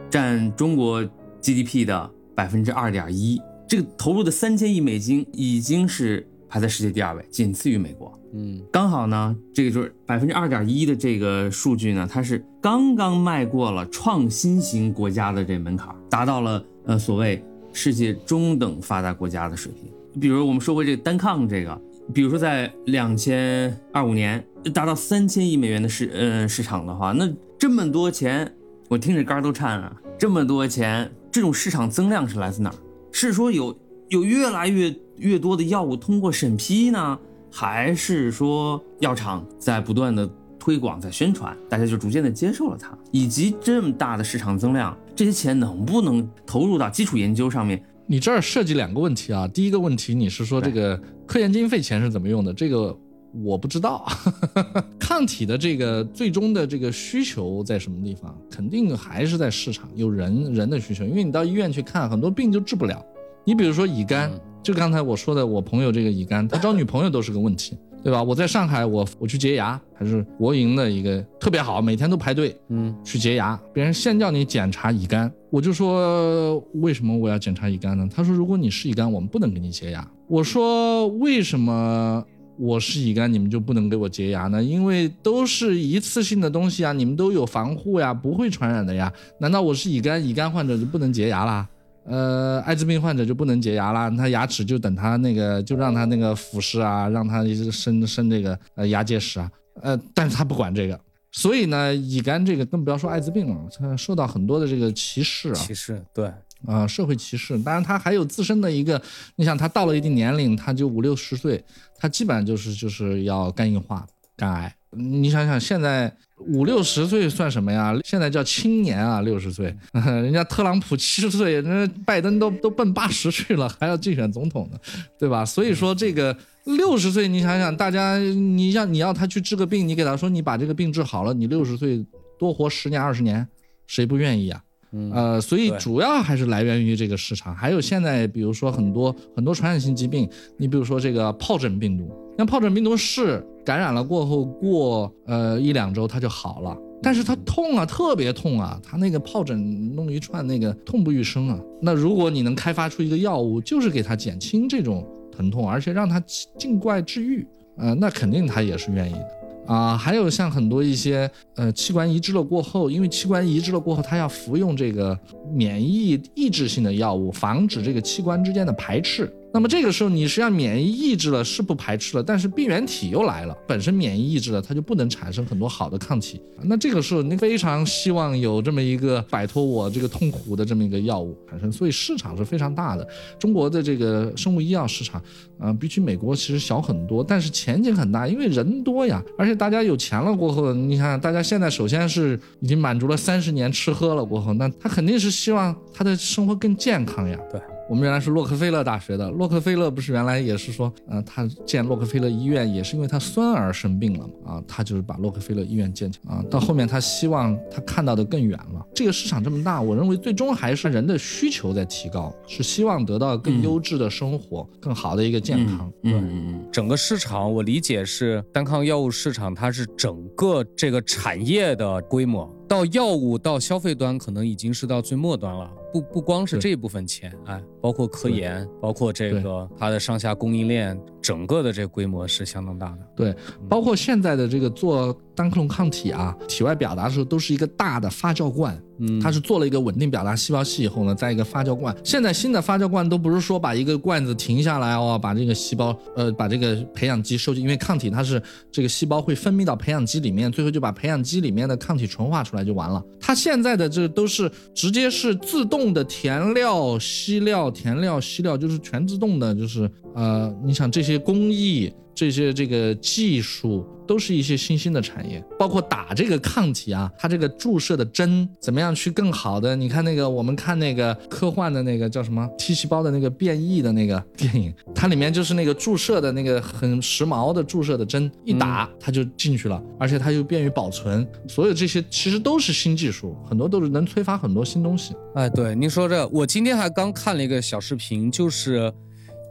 [0.09, 1.03] 占中国
[1.41, 3.41] GDP 的百分之二点一。
[3.67, 8.11] 这个投入的三千亿美金已经是排在世界第二位，仅次于美国。
[8.35, 19.91] 嗯，刚好呢，这个就是百分之二点一的这个数据呢，它是刚刚迈过了创新型国家的这门槛，达到了呃所谓世界中等发达国家的水平。
[20.19, 21.81] 比如我们说过这个单抗这个，
[22.13, 24.43] 比如说在两千二五年
[24.73, 28.51] 达到三千亿美元的市呃市场的话，那这么多钱，
[28.89, 29.95] 我听着肝都颤啊！
[30.17, 32.75] 这么多钱，这种市场增量是来自哪儿？
[33.11, 33.75] 是说有
[34.09, 37.19] 有越来越越多的药物通过审批呢？
[37.51, 47.83] 还是说药厂在不断的推广、在宣传，大家就逐渐的接受了它，以及这么大的市场增量，这些钱能不能投入到基础研究上面？
[48.05, 49.47] 你这儿涉及两个问题啊。
[49.47, 52.53] 第一个问题，你是说这个科研经费钱是怎么用的？
[52.53, 52.95] 这个
[53.43, 54.05] 我不知道。
[54.99, 58.35] 抗体的这个最终的这个需求在什么地方？
[58.49, 61.05] 肯定还是在市场，有人人的需求。
[61.05, 63.03] 因为你到医院去看，很多病就治不了。
[63.45, 68.23] 你比如说乙肝，就刚才我说的，我朋友这个乙肝，他找女朋友都是个问题， 对吧？
[68.23, 78.07] 我在上海，我我去洁牙，还是国营的一个特别好，每天都排队，嗯，去洁牙，别人先叫你检查乙肝，我就说为什么我要检查乙肝呢？
[78.09, 80.07] 他说如果你是乙肝，我们不能给你洁牙。
[80.29, 82.23] 我说为什么
[82.57, 84.63] 我是乙肝，你们就不能给我洁牙呢？
[84.63, 89.11] 因为都是一次性的东西啊，你们都有防护呀，不会传染的呀。
[89.39, 91.67] 难道我是乙肝，乙肝患者就不能洁牙啦？
[92.05, 94.09] 呃，艾滋病患者就不能洁牙啦？
[94.09, 99.49] 他牙齿就等他那个，就让他那个腐蚀啊，让他生生这个呃牙结石啊。
[99.81, 100.99] 呃，但是他不管这个，
[101.31, 105.55] 所以呢，乙肝这个更不要说艾滋病了，他受到很多的这个歧视啊。
[105.55, 106.31] 歧视对
[106.67, 107.57] 啊，社会歧视。
[107.59, 109.01] 当然，他还有自身的一个，
[109.35, 111.63] 你想他到了一定年龄，他就五六十岁，
[111.97, 114.75] 他基本上就是就是要肝硬化、肝癌。
[114.95, 117.95] 你想想，现在五六十岁算什么呀？
[118.03, 124.77] 现在叫青年啊，六十岁， 人家特朗普七十岁，人家拜登都都奔八十去了，还要竞选总统呢，
[125.17, 125.43] 对吧？
[125.43, 132.05] 所以说这个六十岁，你想想，大家你让你要他去治个病，你给他说你把这个病治好了，你六十岁
[132.37, 133.47] 多活十年二十年，
[133.87, 134.63] 谁不愿意啊？
[135.11, 151.59] 呃，所以主要还是来源于这个市场，还有现在比如说很多很多传染性疾病，你比如说这个疱疹病毒，那疱疹病毒是感染了过后过呃一两周它就好了，但是它痛啊，特别痛啊，它那个疱疹弄一串那个痛不欲生啊。
[151.81, 156.21] 那如果你能开发出一个药物，就是给它减轻这种疼痛，而且让它
[156.57, 159.42] 尽快治愈，呃，那肯定他也是愿意的。
[159.65, 165.17] 啊，还有像很多一些呃器官移植了过后，因为器官移植了过后，他要服用这个
[165.53, 169.33] 免疫抑制性的药物，防止这个器官之间的排斥。
[169.53, 176.41] 那么这个时候，你实际上免疫抑制了是不排斥了，但是病原体又来了，本身免疫抑制了，它就不能产生很多好的抗体。
[176.63, 183.07] 那这个时候，你非常希望有这么一个摆脱我这个痛苦的这么一个药物产生，所以市场是非常大的。
[183.37, 185.21] 中国的这个生物医药市场，
[185.59, 197.37] 啊，比起美国其实小很多，但是前景很大，因为人多呀，而且大家有钱了过后，你看大家现在首先是已经满足了三十年吃喝了过后，那他肯定是希望他的生活更健康呀。
[197.51, 197.61] 对。
[197.89, 206.43] 我们原来是洛克菲勒大学的，洛克菲勒不是原来也是说，呃，他建洛克菲勒医院也是因为他孙儿生病了嘛，啊，他就是把洛克菲勒医院建起来啊。
[206.49, 215.91] 到后面他希望他看到的更远了，这个市场这么大，我认为最终还是人的需求在提高，是希望得到更优质的生活，更好的一个健康。
[216.03, 216.69] 嗯嗯嗯。
[216.71, 222.49] 整个市场我理解是单抗药物市场，它是整个这个产业的规模。
[222.67, 225.69] 到药物到消费端，可能已经是到最末端了。
[225.91, 232.99] 不不光是这部分钱，哎，包括科研，包括这个它的上下供应链，整个的这个规模是相当大的。
[233.15, 233.35] 对，
[233.69, 238.75] 包括现在的这个做单克隆抗体啊，体外表达的时候都是一个大的发酵罐。
[239.05, 241.95] 嗯，它是做了一个稳定表达细胞系以后呢，在一个发酵罐。
[242.03, 253.03] 现在新的发酵罐都不是说把一个罐子停下来哦，把这个细胞呃把这个培养基收进，因为抗体它是这个细胞会分泌到培养基里面，最后就把培养基里面的抗体纯化出来就完了。
[253.19, 261.91] 它现在的这都是直接是自动的填料、吸料、填料、吸料，就是全自动的，就是呃，你想这些工艺。
[262.15, 269.75] 这些这个技术都是一些新兴的产业，包括打这个抗体啊，它这个注射的针怎么样去更好的？
[269.75, 281.27] 你看那个我们看那个科幻的那个叫什么 T 细胞的那个变异的那个电影，它里面就是那个注射的那个很时髦的注射的针，一打它就进去了，而且它又便于保存。
[281.47, 285.15] 所有这些其实都是新技术，很多都是能催发很多新东西。
[285.35, 288.93] 哎，对，您说这，我今天还刚看了一个小视频，就是。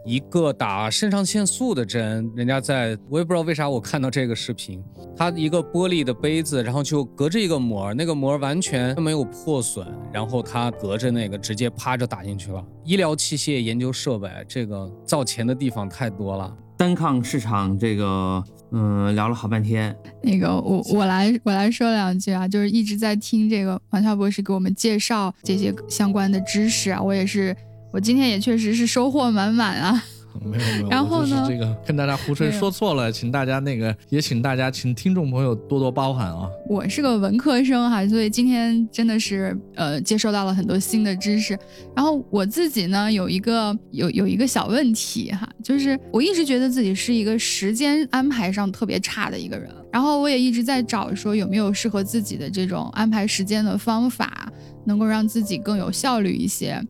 [0.05, 4.82] 一个打肾上腺素的针，人家在我也不知道为啥我看到这个视频，
[5.16, 12.64] 它一个玻璃的杯子，然后就隔着一个膜，那个膜完全没有破损，然后它隔着那个直接趴着打进去了。
[12.84, 16.57] 医疗器械研究设备，这个造钱的地方太多了。
[16.76, 18.42] 单抗市场这个，
[18.72, 19.96] 嗯，聊了好半天。
[20.20, 27.57] 那个我我来我来说两句啊，就是一直在听这个王涛博士给我们介绍这些相关的知识啊，我也是，
[27.93, 30.03] 我今天也确实是收获满满啊。
[30.43, 31.45] 没有没有，然后呢？
[31.47, 36.49] 这个跟大家胡吹说错了，请大家那个也请大家请听众朋友多多包涵啊。
[36.66, 41.57] 我是个文科生哈，所以今天真的是呃接受到了很多新的知识。
[41.95, 54.51] 然后我自己呢有一个有有一个小问题哈，就是我一直觉得自己是一个时间安排上特别差的一个人，然后我也一直在找说有没有适合自己的这种安排时间的方法，
[54.86, 56.82] 能够让自己更有效率一些。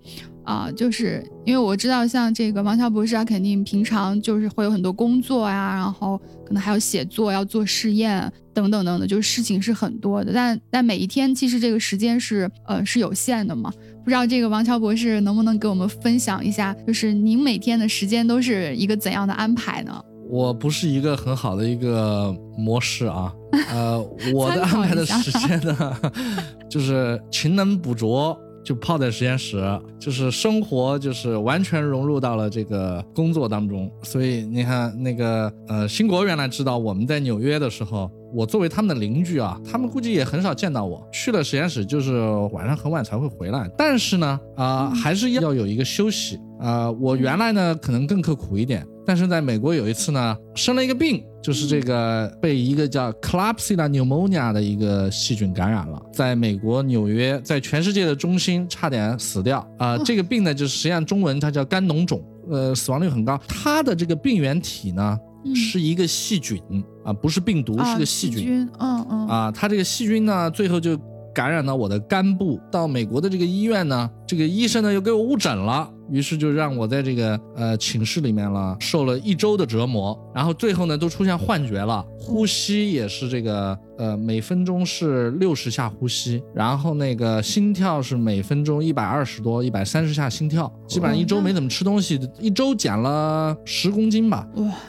[0.45, 10.33] 啊，就是因为我知道，像这个王乔博士啊，肯定平常就是会有很多工作呀，然后可能还要写作，要做试验等等等等，就是事情是很多的。
[10.33, 13.73] 但但每一天其实这个时间是呃是有限的嘛？
[14.05, 20.03] 不知道这个王乔博士能不能给我们分享一下，就是您每天的时间都是一个怎样的安排呢？
[20.29, 23.31] 我不是一个很好的一个模式啊，
[23.71, 24.01] 呃，
[24.35, 25.97] 我的安排的时间呢，
[26.71, 28.37] 就是勤能补拙。
[28.65, 29.63] 就泡在实验室，
[29.99, 33.91] 就是生活，就是完全融入到了这个工作当中。
[34.03, 41.07] 所以你看，那个呃，新国原来知道我们在纽约的时候，我作为他们的邻居啊，他们估计也很少见到我。
[41.13, 42.21] 去了实验室，就是
[42.53, 43.69] 晚上很晚才会回来。
[43.77, 46.39] 但是呢，啊，还是要有一个休息。
[46.61, 48.87] 啊，我原来呢可能更刻苦一点。
[49.05, 59.99] 但是在美国有一次呢，生了一个病，就是这个被一个叫 Klebsiella pneumonia 的一个细菌感染了，在美国纽约，在全世界的中心差点死掉啊！
[60.05, 63.39] 这个病呢，就是实际上中文它叫肝脓肿，呃，死亡率很高。
[63.49, 65.19] 它的这个病原体呢，
[65.53, 66.63] 是一个细菌
[67.05, 68.69] 啊，不是病毒，是个细菌。
[68.79, 69.27] 嗯嗯。
[69.27, 70.97] 啊，它这个细菌呢，最后就
[71.35, 72.61] 感染到我的肝部。
[72.71, 75.87] 到美国的这个医院呢，这个医生呢又给我误诊了。
[76.11, 94.47] 于是就让我在这个呃寝室里面了，受了一周的折磨，然后最后呢都出现幻觉了，呼吸也是这个呃每分钟是六十下呼吸，然后那个心跳是每分钟一百二十多、一百三十下心跳，基本上一周没怎么吃东西，一周减了十公斤吧。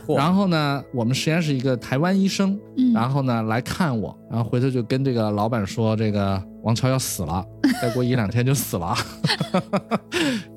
[0.08, 0.18] 哇！
[0.18, 2.58] 然后呢，我们实验室一个台湾医生，
[2.94, 6.42] 然后呢来看我，然后回头就跟这个老板说这个。
[6.64, 7.46] 王超要死了，
[7.82, 8.96] 再过一两天就死了。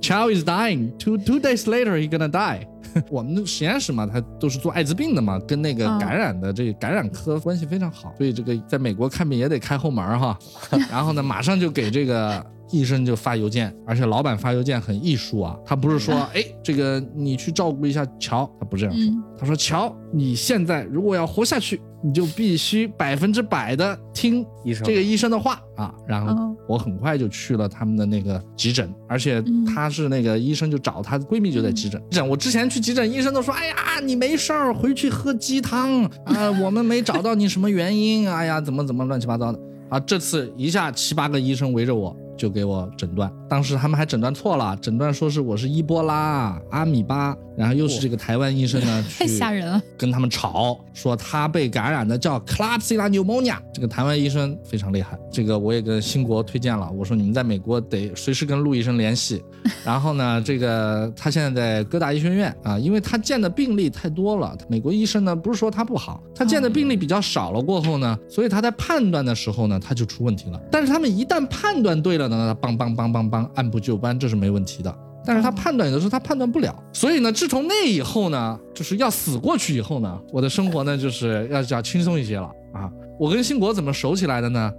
[0.00, 0.96] Chow is dying.
[0.98, 2.66] Two two days later, he gonna die.
[3.10, 10.38] 我们的实验室嘛，他都是做艾滋病的嘛，跟那个感染的这个感染科关系非常好，所以这个在美国看病也得开后门哈。
[10.90, 12.44] 然后呢，马上就给这个。
[12.70, 25.94] 医生就发邮件，而且老板发邮件很艺术啊，他不是说，哎，这个你去照顾一下乔，他不这样说，他说，乔，你现在如果要活下去，你就必须百分之百的听医生这个医生的话啊。
[26.06, 29.42] 然后我很快就去了他们的那个急诊，而且
[29.72, 32.28] 他是那个医生就找她闺蜜就在急诊诊。
[32.28, 39.58] 我之前去急诊，医生都说，哎呀，你没事儿，回去喝鸡汤啊，我们没找到你什么原因，哎呀，怎么怎么乱七八糟的
[39.88, 40.00] 啊。
[40.00, 42.16] 这次一下七八个医生围着我。
[42.36, 59.42] 就给我诊断，当时他们还诊断错了，诊断说是我是伊波拉、阿米巴，然后又是这个台湾医生呢， 太吓人了，跟他们吵，说他被感染的叫 Klebsiella pneumonia，这个台湾医生非常厉害，这个我也跟新国推荐了，我说你们在美国得随时跟陆医生联系，
[59.84, 72.26] 然后呢，这个他现在在哥大医学院啊，因为他见的病例太多了，美国医生呢不是说他不好，他见的病例比较少了过后呢，所以他在判断的时候呢，他就出问题了，但是他们一旦判断对了。
[72.26, 74.98] 呢他帮帮帮帮帮按部就班，这是没问题的。
[75.24, 82.88] 但是他判断有的时候他判断不了，所以呢，自从那以后呢，就是要死过去以后呢，我的生活呢就是要要轻松一些了啊。
[83.18, 84.72] 我跟兴国怎么熟起来的呢？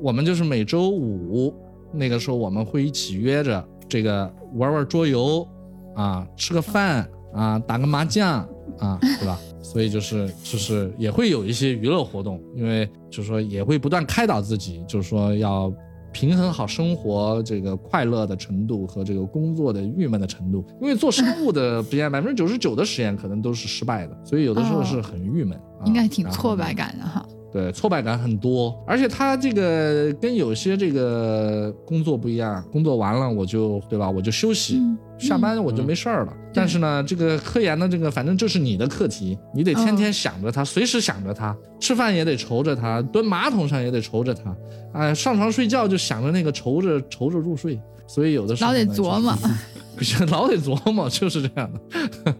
[0.00, 1.54] 我们就是每周五
[1.92, 5.46] 那个时候我们会一起约着这个玩玩桌游
[5.94, 8.40] 啊，吃个饭啊，打个麻将
[8.80, 9.38] 啊，对吧？
[9.62, 15.72] 所以就是就是也会有一些娱乐活动，因为就是说也会不断开导自己，就是说要。
[16.12, 27.26] 平衡好生活这个快乐的程度和这个工作的郁闷的程度，因为做生物的 实验，百分之九十九的实验可能都是失败的，所以有的时候是很郁闷，应该挺挫败感的哈。
[27.52, 34.80] 对，挫败感很多，而且他这个跟有些这个工作不一样，工作完了我就对吧，我就休息，
[35.18, 36.32] 下班我就没事儿了。
[36.54, 44.54] 但是呢，这个科研的这个，反正这是你的课题，你得天天想着它，随时想着它，吃饭也得愁着它，蹲马桶上也得愁着它，
[44.92, 49.36] 哎，上床睡觉就想着那个愁着愁着入睡，所以有的时候老得琢磨。
[50.30, 52.34] 老得琢磨，就是这样的。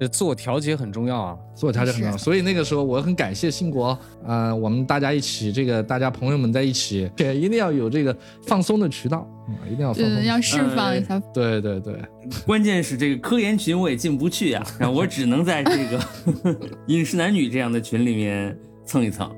[0.00, 1.36] 这自我调节很重要啊。
[1.54, 3.96] 自我调节很重要，所以那个时候我很感谢兴国，
[4.26, 11.20] 呃，我们大家一起，这个大家朋友们在一起，也一定要有这个放松的渠道，嗯，一定要放松对，要释放一下。
[11.34, 12.00] 对对对，
[12.46, 19.30] 关键是这个科研群我也进不去啊，然后我只能在这个 饮食男女这样的群里面蹭一蹭。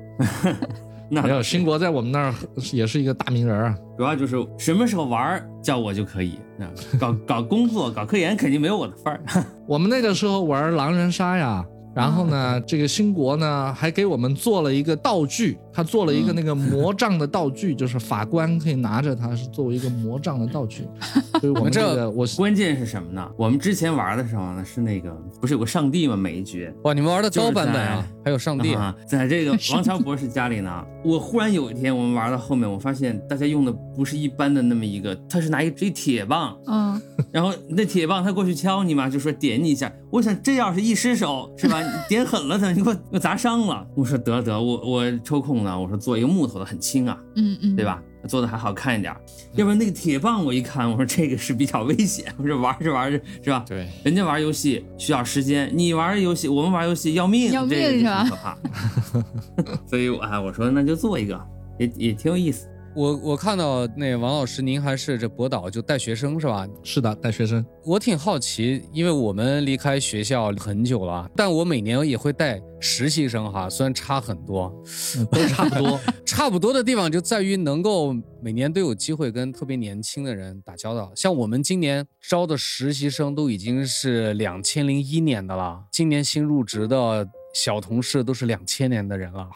[1.13, 2.33] 那没有兴国在我们那儿
[2.71, 3.75] 也是一个大名人啊。
[3.97, 6.67] 主要就是什么时候玩儿叫我就可以，啊，
[6.99, 9.21] 搞搞工作搞科研肯定没有我的份儿。
[9.67, 11.63] 我们那个时候玩狼人杀呀。
[11.95, 20.87] 然后呢，这个兴国呢还给我们做了一个道具，他做了一个那个魔杖的道具，就是法官可以拿着它，是作为一个魔杖的道具。
[21.41, 23.27] 所以我们这个我关键是什么呢？
[23.35, 25.11] 我们之前玩的时候呢，是那个
[25.41, 26.15] 不是有个上帝吗？
[26.15, 30.85] 每一局哇，你们玩的高版本啊，还有上帝啊，在这个王强博士家里呢。
[31.03, 39.91] 我忽然有一天，我们玩到后面，我发现大家用的不是一般的那么一个，他是拿一支铁棒，嗯，然后那铁棒他过去敲你嘛，就说点你一下。
[40.09, 41.81] 我想这要是一失手是吧？
[41.81, 43.85] 你点狠了他，你给我给我砸伤了。
[43.95, 48.01] 我说得得，我我抽空呢，我说做一个木头的很轻啊，嗯嗯，对吧？
[48.27, 49.13] 做的还好看一点，
[49.55, 52.33] 要不然那个铁棒我一看，我说这个是比较危险。
[52.37, 53.65] 我说玩着玩着是吧？
[53.67, 58.25] 对，人家玩游戏需要时间，你玩游戏，我们玩游戏要命，要命是吧？
[58.29, 58.57] 可怕。
[59.85, 61.37] 所以啊，我说那就做一个，
[61.77, 62.67] 也也挺有意思。
[62.95, 66.67] 我我看到那王老师，您还是这博导就带学生是吧？
[66.83, 67.65] 是的，带学生。
[67.83, 74.71] 我挺好奇，因为我们离开学校很久了，但我每年也会带实习生哈，虽然差很多，
[75.31, 75.99] 都差不多。
[76.23, 81.11] 差不多的地方就在于能够每年都有机会跟特别年轻的人打交道。
[81.15, 87.27] 像我们今年招的实习生都已经是两千零一年的了，今年新入职的。
[87.53, 89.47] 小同事都是两千年的人了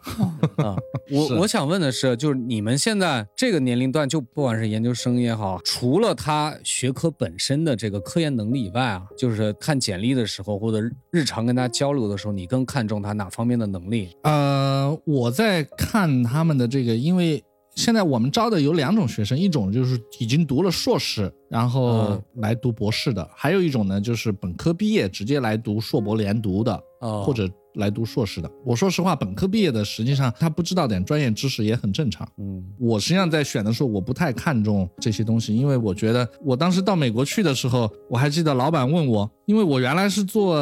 [0.64, 0.76] 啊！
[1.10, 10.80] 我我想问的是，就是你们现在这个年龄段，就不管是研究生也好，除了他学科本身的这个科研能力以外啊，就是看简历的时候或者
[11.10, 14.10] 日常跟他交流的时候，你更看重他哪方面的能力？
[14.22, 17.42] 呃，我在看他们的这个，因为
[17.74, 26.80] 现在我们招的有两种学生，一种就是已经读了硕士，然后来读博士的，还有一种呢就是本科毕业直接来读硕博连读的，
[27.24, 27.48] 或者。
[27.78, 32.28] 来读硕士的，我说实话，本科毕业的，实际上他不知道点专业知识也很正常。
[32.38, 40.58] 嗯，我实际上在选的时候，我不太看重这些东西，因为我觉得我当时到美国去的时候，我还记得老板问我，因为我原来是做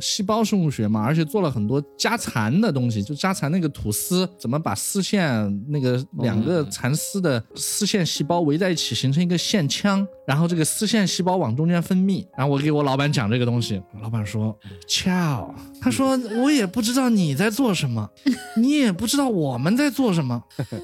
[0.00, 14.56] 细胞生物学嘛，而且做了很多加蚕的东西，就加蚕那个吐丝怎么把丝线那个两个蚕丝的丝线细胞围在一起形成一个线腔，然后这个丝线细胞往中间分泌，然后我给我老板讲这个东西，老板说
[14.88, 16.16] ：“Ciao，他说。
[16.36, 18.08] 我也不知道你在做什么，
[18.56, 20.42] 你也不知道我们在做什么，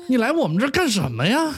[0.08, 1.52] 你来我们这干什么呀？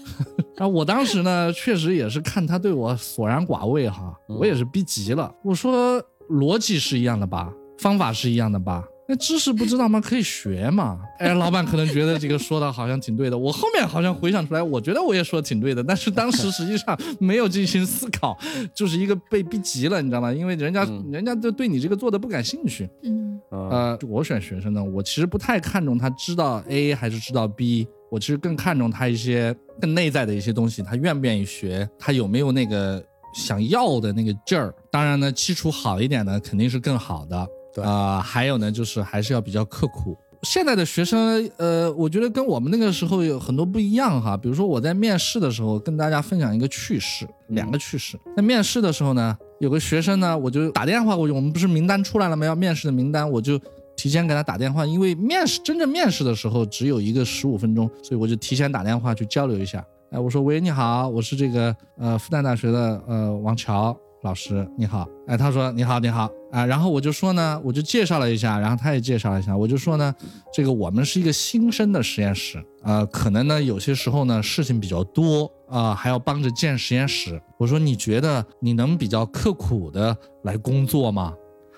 [0.56, 5.32] 然后我当时呢，确实也是看他对我索然寡味哈，我也是逼急了。
[5.44, 8.82] 我说逻辑是一样的吧，方法是一样的吧。
[9.08, 10.00] 那知识不知道吗？
[10.00, 11.00] 可以学嘛。
[11.18, 13.38] 哎，老板可能觉得这个说的好像挺对的。
[13.38, 18.36] 我后面好像回想出来，我觉得我也说的挺对的，但是当时实际上没有进行思考，
[18.74, 20.32] 就是一个被逼急了，你知道吗？
[20.32, 22.88] 因为人家人家就对你这个做的不感兴趣。
[23.04, 33.00] 嗯，呃，我选学生呢，我其实不太看重他知道 A 还是知道 B，我其实更看重他一些更内在的一些东西，他愿不愿意学，他有没有那个
[33.34, 34.74] 想要的那个劲儿。
[34.90, 37.46] 当然呢，基础好一点的肯定是更好的。
[37.82, 40.16] 啊，还有呢，就是还是要比较刻苦。
[40.42, 44.36] 现在的学生，呃，我觉得跟我们那个时候有很多不一样哈。
[44.36, 48.16] 比如说我在面试的时候，跟大家分享一个趣事，两个趣事。
[48.36, 52.46] 在面试的时候呢，有个学生呢，我就打电话过去，我们不是名单出来了吗？
[52.46, 53.58] 要面试的名单，我就
[53.96, 59.84] 提前给他打电话，因为面试真正面试的时候只有一个十五分钟，所以我就提前打电话去交流一下。
[60.10, 63.96] 哎，我说喂，你好，我是这个呃复旦大学的呃王乔。
[64.26, 70.12] 老师你好，哎，他说你好你好啊，然后我就说呢，我就介绍了一下，然后他也介绍了一下，我就说呢，
[70.52, 77.40] 这个我们是一个新生的实验室，呃，可能呢有些时候呢事情比较多啊，还要帮着建实验室。
[77.56, 81.32] 我说你觉得你能比较刻苦的来工作吗？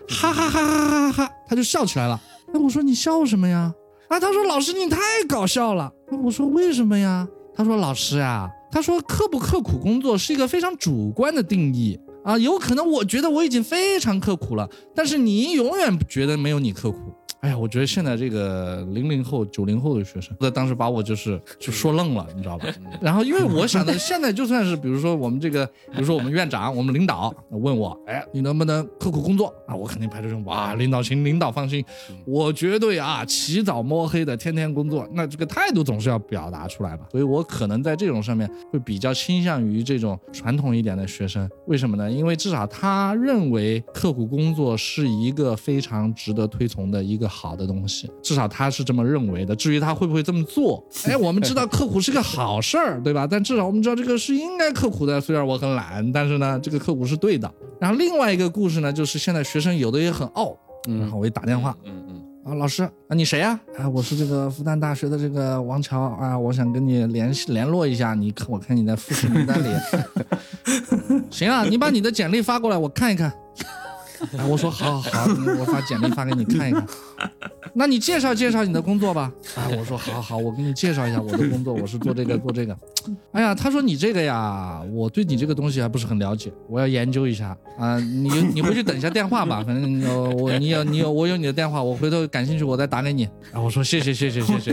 [0.09, 2.18] 哈哈哈哈哈哈，他就笑起来了。
[2.55, 3.70] 哎，我说你笑什么呀？
[4.09, 5.92] 啊，他说老师你太搞笑了。
[6.24, 7.28] 我说为什么呀？
[7.55, 12.01] 他说老师呀，他说刻不刻苦工作是一个非常主观的定义。
[12.28, 16.98] 啊，有可能我觉得我已经非常刻苦了，但是你永远觉得没有你刻苦。
[17.41, 22.66] 哎呀，我觉得现在这个零零后、九零后的学生，在当时把我就是就说愣了，你知道吧？
[23.01, 29.74] 然后因为我想的，现在就算是比如说我们这个，比如说我们院长、我们领导问我，哎，你能不能刻苦工作啊？
[29.74, 31.84] 我肯定拍着胸，脯啊，领导请，领导放心，
[32.26, 35.09] 我绝对啊，起早摸黑的天天工作。
[35.12, 37.07] 那这个态度总是要表达出来吧？
[37.12, 41.49] 所以我可能在这种上面会比较倾向于这种传统一点的学生。
[41.68, 42.11] 为什么呢？
[42.11, 47.27] 因为至少他认为刻苦工作是一个非常值得推崇的一个。
[47.28, 49.54] 好的东西，至少他是这么认为的。
[49.54, 53.26] 至于他会不会这么做， 哎，我们知道刻苦是个好事儿，对吧？
[53.30, 55.20] 但至少我们知道这个是应该刻苦的。
[55.20, 57.52] 虽然我很懒，但是呢，这个刻苦是对的。
[57.78, 60.56] 然后另外一个故事呢，就是现在学生有的也很傲，
[60.88, 63.58] 然后我一打电话，嗯嗯，啊，老师，啊，你谁呀？
[63.78, 68.14] 啊，我是这个复旦大学的这个王乔啊，我想跟你联系联络一下。
[68.14, 69.68] 你看，我看你在复试名单里。
[71.30, 73.32] 行啊，你把你的简历发过来，我看一看。
[74.48, 75.26] 我说好，好，好，
[75.58, 76.86] 我把简历发给你看一看。
[77.74, 79.30] 那你介绍介绍你的工作吧。
[79.54, 82.76] 啊，我说好，好，我给你介绍一下我的工作，我是做这个 做这个。
[83.32, 87.98] 哎呀，他说你这个呀，我对你这个东西还不是很了解，我要研究一下啊。
[87.98, 93.24] 你你回去等一下电话吧，反正我你有你有我有你的电话，我回头感兴趣我再打给你。
[93.52, 94.72] 啊，我说谢谢谢谢谢谢。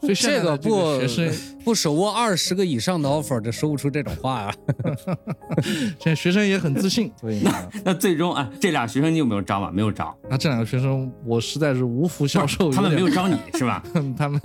[0.00, 1.32] 所以这个不学生
[1.64, 4.54] 不手握二十个以上的 offer，就说不出这种话啊。
[6.00, 7.43] 现在学生也很自信，所以。
[7.44, 9.70] 那那最终啊，这俩学生你有没有招啊？
[9.70, 10.16] 没有招。
[10.28, 12.72] 那这两个学生我实在是无福消受。
[12.72, 13.84] 他们没有招你是吧？
[14.16, 14.40] 他们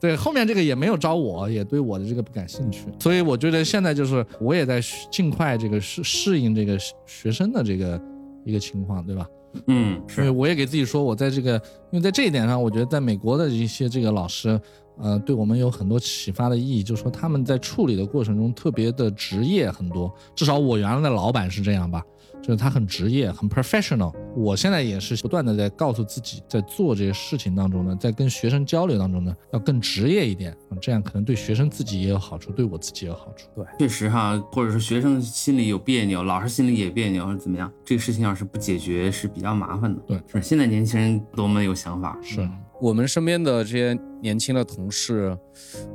[0.00, 2.86] 对后面这个也没有招我，也对我的这个不感兴趣。
[3.00, 4.80] 所以我觉得现在就是我也在
[5.10, 8.00] 尽快这个适适应这个学生的这个
[8.44, 9.26] 一个情况，对吧？
[9.66, 11.54] 嗯，所以我也给自己说，我在这个，
[11.90, 14.60] 因为在这一点上，我觉得在美国的一些这个老师。
[14.96, 22.00] 呃，对我们有很多启发的意义，就是说他们在处理的过程中特别的职业很多，至少我原来的老板是这样吧，
[22.44, 24.12] 就是他很职业，很 professional。
[24.36, 33.48] 我现在也是不断的在告诉自己，在做这些事情当中呢，在跟学生交流当中呢，要更职业一点，这样可能对学生自己也有好处，对我自己也有好处。
[33.56, 39.98] 对，确实哈，或者是学生心里有别扭，老师心里也别扭，或者怎么样，这个事情要是不解决是比较麻烦的。
[40.06, 42.46] 对，是现在年轻人多么有想法，是。
[42.80, 45.34] 我们身边的这些年轻的同事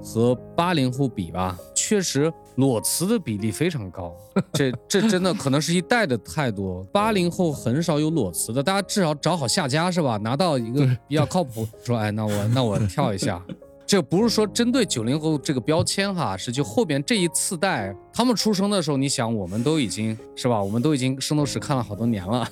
[0.01, 4.13] 和八零后比吧，确实裸辞的比例非常高。
[4.53, 6.85] 这这真的可能是一代的态度。
[6.91, 10.17] 八零后很少有裸辞的，大家至少找好下家是吧？
[10.17, 13.41] 拿到一个比较靠谱，说哎，那我那我跳一下。
[13.87, 20.61] 这不是说针对九零后这个标签哈，是就后边这一次代，他们出生的时候，你想我们都已经是吧？
[20.61, 22.47] 我们都已经圣斗士看了好多年了，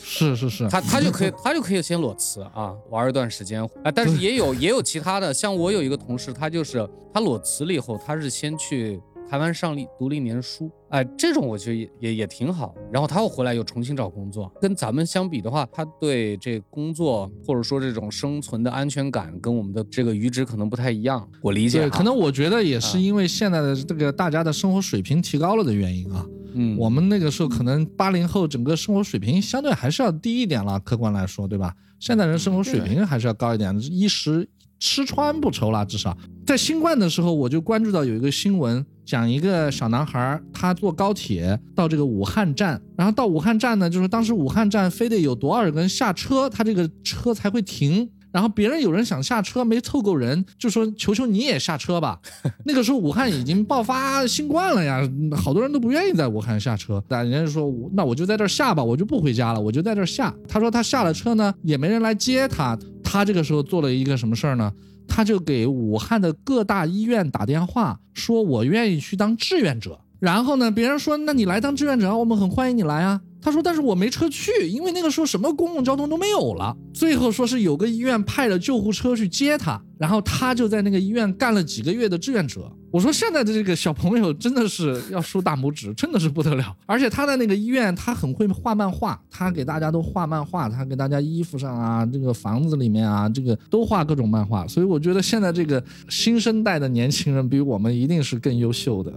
[0.00, 3.90] 是 是是，他他就可以他就可以先裸辞啊，玩一段时间啊。
[3.90, 9.00] 但是也有也有其他的，像我有一个同事，他就是他裸辞了以后，他是先去。
[9.28, 12.74] 台湾上立读了一年书，哎，这种我觉得也也也挺好。
[12.92, 21.28] 然后他又回来又重新找工作，跟咱们相比的话，他对这工作或者说这种生存的安全感跟我们的这个阈值可能不太一样。
[21.42, 26.24] 我理解，对，可能我觉得也是因为现在的这个大家的生活水平提高了的原因啊。
[26.54, 31.74] 嗯，我们那个时候可能八零后整个生活水平相对还是要低一点了，客观来说，对吧？
[31.98, 34.48] 现在人生活水平还是要高一点，衣食。
[34.78, 36.16] 吃穿不愁了，至少
[36.46, 48.08] 在新冠的时候，我就关注到有一个新闻，讲一个小男孩，他坐高铁到这个武汉站，然后到武汉站呢，就是当时武汉站非得有多少人下车，他这个车才会停。
[48.32, 52.20] 然后别人有人想下车没凑够人，就说求求你也下车吧。
[52.66, 55.00] 那个时候武汉已经爆发新冠了呀，
[55.34, 57.02] 好多人都不愿意在武汉下车。
[57.08, 60.34] 但人家说那我就在这儿下吧，我就不回家了，我就在这儿下。
[60.46, 62.78] 他说他下了车呢，也没人来接他。
[63.16, 64.70] 他这个时候做了一个什么事儿呢？
[65.08, 69.98] 他就给武汉的各大医院打电话，说我愿意去当志愿者。
[70.20, 73.18] 然后呢，别人说那你来当志愿者，我们很欢迎你来啊。
[73.40, 76.76] 他说：“但是我没车去，因为那个时候什么公共交通都没有了。
[76.92, 82.70] 最后说是有个医院派了救护车去接他，然后他就在那个医院干了几个月的志愿者。
[82.96, 86.74] 我说现在的这个小朋友真的是要竖大拇指，真的是不得了。
[86.86, 94.66] 而且他在那个医院，他很会画漫画，他给大家都画漫画，他给大家衣服上啊，这个房子里面啊，这个都画各种漫画。
[94.66, 99.12] 所以我觉得现在这个新生代的年轻人比我们一定是更优秀的。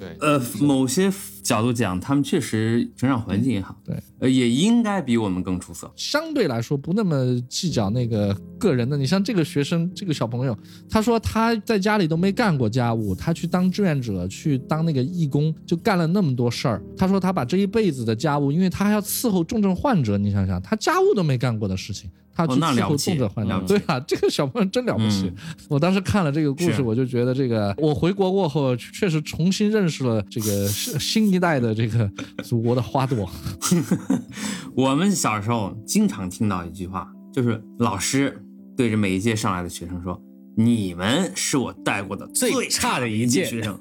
[0.00, 5.90] 对，呃，某些。”角度讲，他们确实成长环境也好，对，呃，也应该比我们更出色。
[5.96, 8.94] 相对来说，不那么计较那个个人的。
[8.94, 10.56] 你像这个学生，这个小朋友，
[10.88, 16.82] 他说他在家里都没干过家务，他去当志愿者，去当那个义工，就干了那么多事儿。
[16.94, 22.10] 他说他把这一辈子的家务，因为他还要伺候重症患者，你想想，他家务都没干过的事情。
[22.46, 25.32] 他去伺候重症患者，对啊，这个小朋友真了不起。
[25.68, 32.10] 我当时看了这个故事，我就觉得这个，我回国过后确实重新认识了这个新 新一代的这个
[32.42, 33.28] 祖国的花朵。
[34.74, 38.42] 我们小时候经常听到一句话，就是老师
[38.76, 40.20] 对着每一届上来的学生说
[40.56, 43.76] ：“你们是我带过的最差的一届学生。”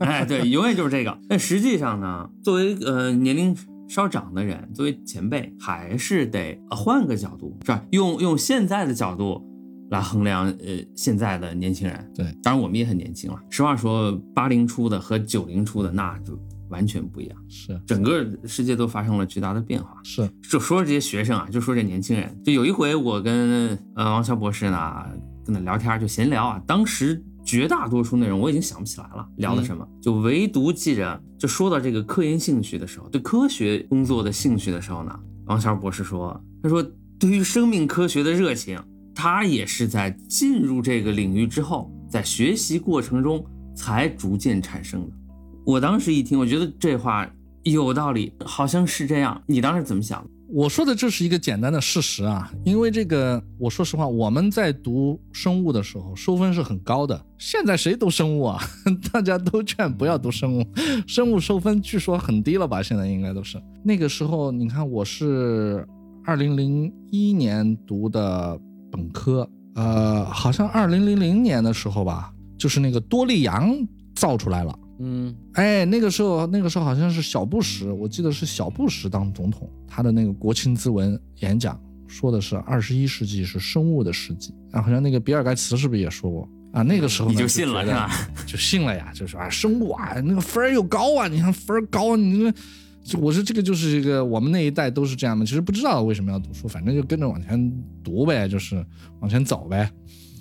[0.00, 1.18] 哎，对，永远就是这个。
[1.28, 3.54] 但实际上呢，作为呃年龄
[3.92, 7.84] 稍长的人，作为前辈，还是得换个角度，是吧？
[7.90, 9.46] 用用现在的角度。
[9.90, 13.38] 来衡量呃现在的年轻人，对，当然我们也很年轻了。
[13.50, 16.32] 实话说，八零初的和九零初的那就
[16.70, 20.00] 完全不一样，是整个世界都发生了巨大的变化。
[20.02, 25.04] 是，就说这些学生啊，就说这年轻人，就有一回我跟呃王潇博士呢
[25.44, 26.62] 跟他聊天，就闲聊啊。
[26.66, 36.82] 当时绝大多数内容我已经想不起来了，聊的什么，就唯独记着，就说到这个科研兴趣的时候，对科学工作的兴趣的时候呢，王乔博士说，他说
[37.18, 38.78] 对于生命科学的热情。
[39.14, 43.44] 他也是在进入这个领域之后，在学习过程中
[43.76, 45.12] 才逐渐产生的。
[45.66, 47.30] 我当时一听，我觉得这话
[47.62, 49.40] 有道理，好像是这样。
[49.46, 50.26] 你当时怎么想？
[50.54, 57.18] 我说的这是一个简单的事实啊，因为这个，我说实话，我们在读生物的时候收分是很高的。
[57.38, 58.60] 现在谁读生物啊？
[59.10, 60.66] 大家都劝不要读生物，
[61.06, 62.82] 生物收分据说很低了吧？
[62.82, 63.58] 现在应该都是。
[63.82, 65.88] 那个时候，你看我是
[66.26, 68.60] 二零零一年读的。
[68.94, 73.74] 本科，呃，好像二零零零年的时候吧，就是那个多利杨
[74.14, 74.78] 造出来了。
[75.02, 84.54] 嗯，哎，那个时候，那个时候好像是小布什，我记得是小布什当总统，他的那个国情咨文演讲说的是二十一世纪是生物的世纪。
[84.70, 86.82] 啊，好像那个比尔盖茨是不是也说过啊？
[86.82, 88.10] 那个时候你就信了是吧？
[88.46, 92.54] 就信了呀，就是啊，生物啊，那个分儿又高啊，你看分儿高，你那。
[93.04, 97.72] 就我说这个就是一个我们那一代都是这样的，其实不知道为什么要读书，反正就跟着往前
[98.04, 98.76] 读呗，就是
[99.18, 99.90] 往前走呗。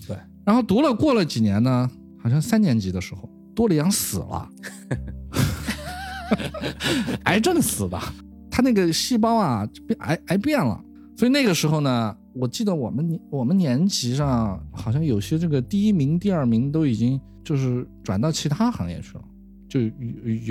[0.05, 1.89] 对，然后读了过了几年呢，
[2.21, 3.27] 好像三年级的时候，
[3.61, 4.49] 多利杨死了，
[7.25, 7.99] 癌症死的，
[8.49, 10.83] 他那个细胞啊变癌癌变了，
[11.15, 19.23] 所以那个时候呢，我记得我们年我们年级上好像有些这个第一名、第二名都已经就是转到其他行业去了，
[19.69, 19.91] 就有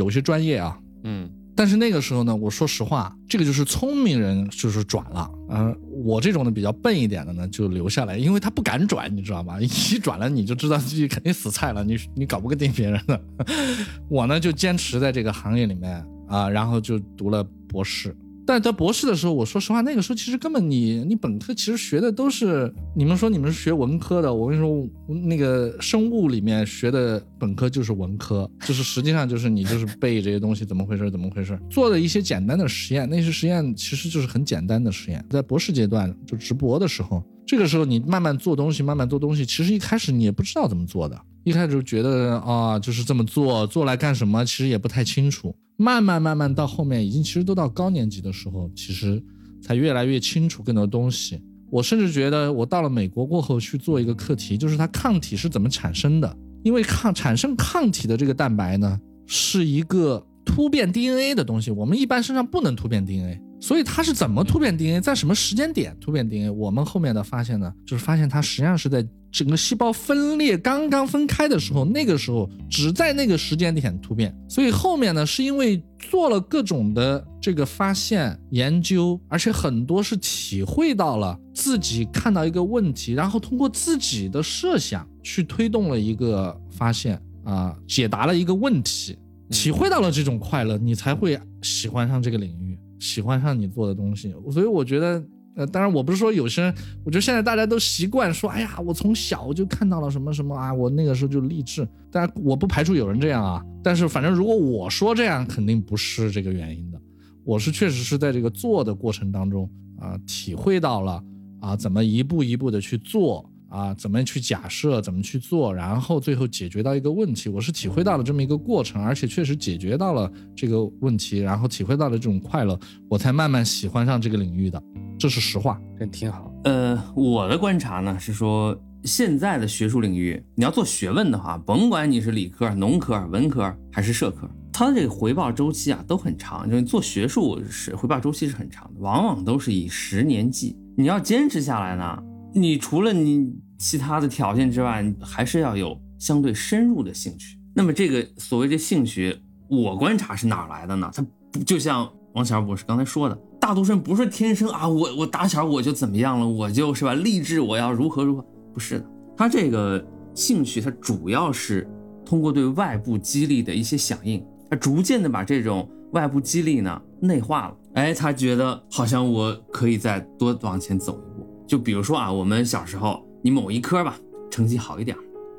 [0.05, 1.29] 有些专业啊，嗯。
[1.57, 9.59] 但是那个时候呢，我说实话，这个就是聪明人就是转了，嗯，我这种的比较笨一点的呢就留下来，因为他不敢转，你知道吧？
[9.61, 9.67] 一
[9.99, 13.21] 转了你就知道自己肯定死菜了，你你搞不定别人的。
[14.09, 18.17] 我呢就坚持在这个行业里面啊，然后就读了博士。
[18.47, 24.89] 但在博士的时候，我说实话，那个时候其实根本你你本科其实学的都是你们说你们是学文科的，我跟你说，
[25.25, 35.25] 那个生物里面学的本科就是文科， 就是实际上就是你就是背这些东西怎么回事怎么回事，做的一些简单的实验，那些实验其实就是很简单的实验。
[35.31, 45.55] 在博士阶段就直博的时候，这个时候你慢慢做东西，慢慢做东西，其实一开始你也不知道怎么做的，一开始就觉得啊就是这么做，做来干什么，其实也不太清楚。
[45.81, 49.23] 慢慢慢慢到后面，已经其实都到高年级的时候，其实
[49.63, 51.43] 才越来越清楚更多东西。
[51.71, 56.37] 我甚至觉得，我到了美国过后去做一个课题，就是它抗体是怎么产生的。
[56.63, 63.41] 因为抗产生抗体的这个蛋白呢，是一个突变 DNA 的东西，我们一般身上不能突变 DNA。
[63.59, 66.51] 所以它是怎么突变 DNA，在什么时间点突变 DNA？
[66.51, 74.35] 我们后面的发现呢，就是发现它实际上是在整个细胞分裂刚刚分开的时候，那个时候只在那个时间点突变。
[74.49, 89.17] 所以后面呢，是因为做了各种的这个发现研究，而且很多是体会到了自己看到一个问题，然后通过自己的设想去推动了一个发现啊，解答了一个问题，
[89.51, 92.79] 体会到了这种快乐，你才会喜欢上这个领域。
[92.99, 95.25] 喜欢上你做的东西，所以我觉得，
[95.57, 96.75] 呃，当然我不是说有些人，
[97.05, 101.87] 我觉得现在大家都习惯说，哎呀，我从小就看到了什么什么啊，我那个时候就励志。
[102.11, 107.01] 但我不排除有人这样啊，但是反正如果我说这样，肯定不是这个原因的。
[107.45, 111.23] 我是确实是在这个做的过程当中啊，体会到了
[111.61, 113.49] 啊，怎么一步一步的去做。
[113.71, 122.77] 啊，怎么去假设，怎么去做，然后最后解决到一个问题，我是体会到了这么一个过程，而且确实解决到了这个问题，然后体会到了这种快乐，
[123.09, 124.83] 我才慢慢喜欢上这个领域的，
[125.21, 126.51] 这是实话，真挺好。
[126.65, 140.75] 呃，我的观察呢是说，现在的学术领域，你要做学问的话，甭管你是理科、农科、文科还是社科，它的这个回报周期啊都很长，就是做学术是回报周期是很长的，往往都是以十年计。
[140.97, 142.23] 你要坚持下来呢。
[142.55, 147.59] 你除了你其他的条件之外，还是要有相对深入的兴趣。
[147.75, 151.11] 那么这个所谓的兴趣，我观察是哪来的呢？
[151.15, 159.07] 它不就像王小博士刚才说的，大多数人不是天生啊，我我打小我就怎么样了，我就是吧，励志我要如何如何，不是的。
[159.37, 160.05] 他这个
[160.35, 161.89] 兴趣，它主要是
[162.25, 167.77] 通过对外部激励的一些响应，他逐渐的把这种外部激励呢内化了。
[167.95, 171.47] 哎，他觉得好像我可以再多往前走一步。
[171.67, 174.19] 就比如说啊，我们小时候你某一科吧
[174.51, 175.17] 成绩好一点，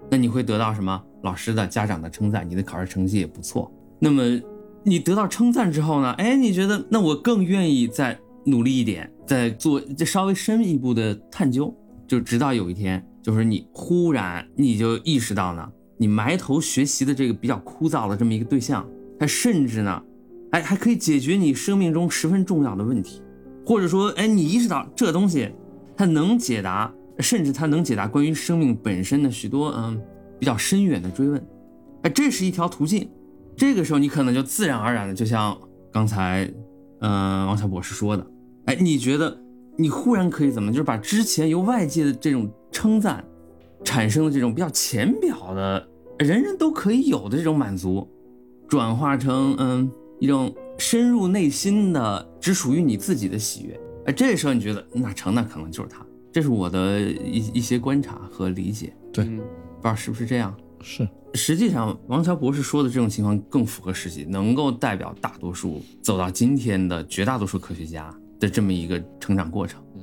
[0.10, 3.72] 那你会得到什么老师的、家长的称赞，你的考试成绩也不错。
[4.00, 4.24] 那么
[4.84, 11.74] 你得到称赞之后呢，哎，你觉得那我更愿意再努力一点，再做这稍微深一步的探究。
[12.08, 18.86] 就直到有一天，就是你忽然你就意识到呢，你埋头学习的这个比较枯燥的这么一个对象，
[19.18, 20.04] 它甚至呢，
[20.52, 23.22] 哎，还可以解决你生命中十分重要的问题，
[23.66, 25.50] 或者说，哎，你意识到这东西
[25.96, 30.02] 它能解答，甚至它能解答关于生命本身的许多嗯
[30.38, 31.42] 比较深远的追问，
[32.02, 33.08] 哎，这是一条途径。
[33.56, 35.58] 这个时候你可能就自然而然的，就像
[35.92, 36.52] 刚才
[37.00, 38.26] 嗯王小博士说的，
[38.66, 39.38] 哎，你觉得？
[39.78, 43.24] 你忽然可以怎么，就是把之前由外界的这种称赞
[43.86, 45.88] 产生的这种比较浅表的、
[46.20, 48.08] 人人都可以有的这种满足，
[48.68, 49.90] 转化成嗯
[50.20, 53.80] 一种深入内心的、只属于你自己的喜悦。
[54.06, 56.06] 哎，这时候你觉得那成，那可能就是他。
[56.34, 58.94] 这是我的一一些观察和理解。
[59.12, 59.42] 对，不知
[59.84, 60.56] 道是不是这样？
[60.82, 61.08] 是。
[61.34, 68.14] 实际上，王乔博士说的这种情况更符合实际，能够代表大多数走到今天的绝大多数科学家。
[68.42, 70.02] 的这么一个成长过程，嗯，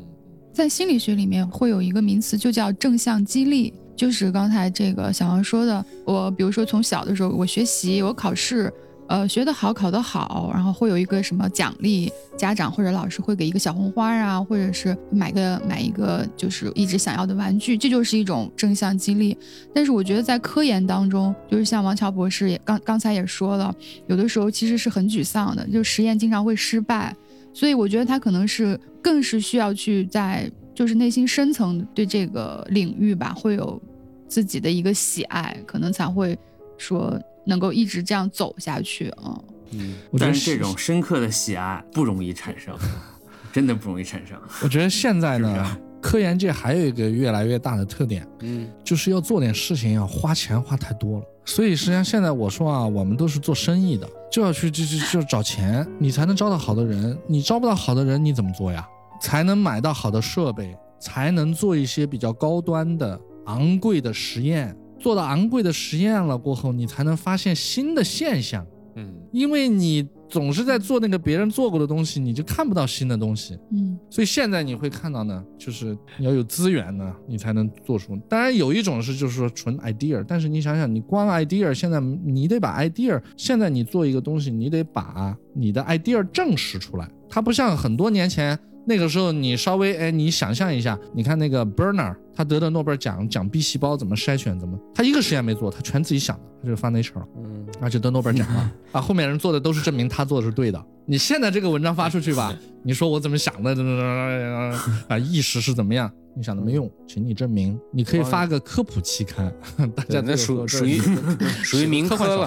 [0.54, 8.72] 在心理学里面会有一个名词，就叫正向激励，就是刚才这个小王说的，我比如说从小的时候，我学习，我考试，
[9.08, 19.36] 呃，学得好，考得好，然后会有一个什么奖励，家长或者老师会给一个小红花啊，或者是买个买一个就是一直想要的玩具，这就是一种正向激励。
[19.74, 23.74] 但是我觉得在科研当中，就是像王乔博士也刚刚才也说了，
[24.06, 27.16] 有的时候其实是很沮丧的，就实验经常会失败。
[27.54, 33.80] 所以我觉得他可能是更是需要去在就是内心深层对这个领域吧，会有
[34.28, 36.38] 自己的一个喜爱，可能才会
[36.76, 39.36] 说能够一直这样走下去啊。
[39.72, 42.74] 嗯，但是这种深刻的喜爱不容易产生，
[43.52, 44.38] 真的不容易产生。
[44.62, 51.24] 我觉得现在呢，科研界还有一个越来越大的特点，嗯，就是要做点事情要花钱花太多了。
[51.44, 57.18] 所以实际上现在我说啊，我们都是做生意的，就要去就就就找钱，你才能招到好的人。
[57.26, 58.86] 你招不到好的人，你怎么做呀？
[59.20, 64.76] 才能买到好的设备，才能做一些比较高端的、昂贵的实验。
[64.98, 68.66] 做到昂贵的实验了过后，你才能发现新的现象。
[68.96, 70.06] 嗯，因为你。
[70.30, 73.58] 总是在做那个别人做过的东西，你就看不到新的东西。
[73.72, 78.14] 嗯，所以现在你会看到呢，就是你要有资源呢，你才能做出。
[78.28, 87.10] 当然有一种是就是说纯 idea，但是你想想，你光 idea，现在你得把 idea，现在你做一个东西，你得把你的 idea 证实出来。
[87.26, 88.58] 它不像很多年前。
[88.86, 100.80] 那个时候你稍微哎，你想象一下，你看那个 Berner，他得的诺贝尔奖讲 B 细胞怎么筛选，怎么他一个实验没做，他全自己想的，他就发 Nature 了，嗯，而且得诺贝尔奖了， 啊，后面人做的都是证明他做的是对的。
[101.04, 104.72] 你现在这个文章发出去吧，你说我怎么想的，怎么
[105.08, 106.08] 啊，意识是怎么样？
[106.36, 107.76] 你想的没用，请你证明。
[107.92, 109.52] 你可以发个科普期刊，
[109.96, 111.00] 大家那属属于
[111.64, 112.46] 属于民科了，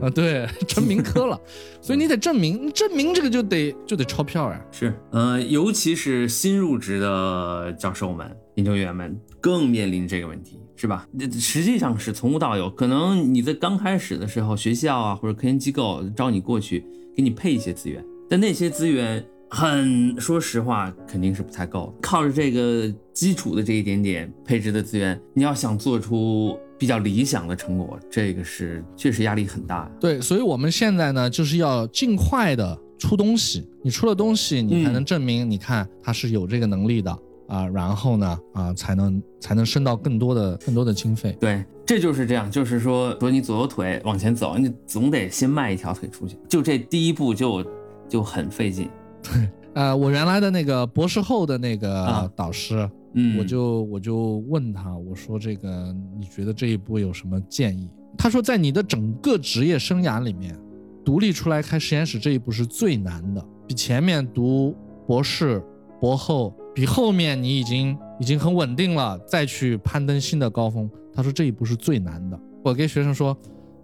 [0.00, 1.38] 啊，对， 成民科了。
[1.82, 4.64] 所以你得证明，证明这个就得就得钞票呀。
[4.72, 11.08] 是，嗯，尤其是新入职的教授们、研究员们，更面临这个问题，是吧？
[11.38, 16.84] 实际上是从无到有，可能你在刚开始的时候，学校啊或者科研机构招你过去，
[17.16, 19.24] 给你配一些资源，但那些资源。
[19.48, 21.94] 很说实话，肯定是不太够。
[22.02, 29.88] 靠着这个基础的这一点点配置的资源，你要想做出比较理想的成果，这个是确实压力很大。
[30.00, 33.64] 对，所以我们现在呢，就是要尽快的出东西。
[33.84, 37.16] 你出了东西，你才能证明，你看他是有这个能力的
[37.48, 37.66] 啊。
[37.68, 41.36] 然后呢，啊，才能才能升到更多的更多的经费。
[41.40, 47.64] 对，这就是这样，就是说，说你左右腿往前走，你总得先迈一条腿出去，就这第一步就
[48.08, 48.88] 就很费劲。
[49.22, 57.90] 对， 呃，我原来的那个博士后的那个导师，嗯，我就我就问他，我说这个你觉得这一步有什么建议？
[58.18, 60.58] 他说，在你的整个职业生涯里面，
[61.04, 64.74] 独立出来开实验室这一步是最难的，比前面读
[65.06, 65.62] 博士、
[66.00, 70.88] 博后，比后面你已经已经很稳定了，再去攀登新的高峰。
[71.14, 72.38] 他说这一步是最难的。
[72.62, 73.34] 我跟学生说，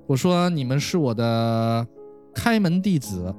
[0.07, 1.87] 我说你们是我的
[2.35, 3.35] 开门弟子。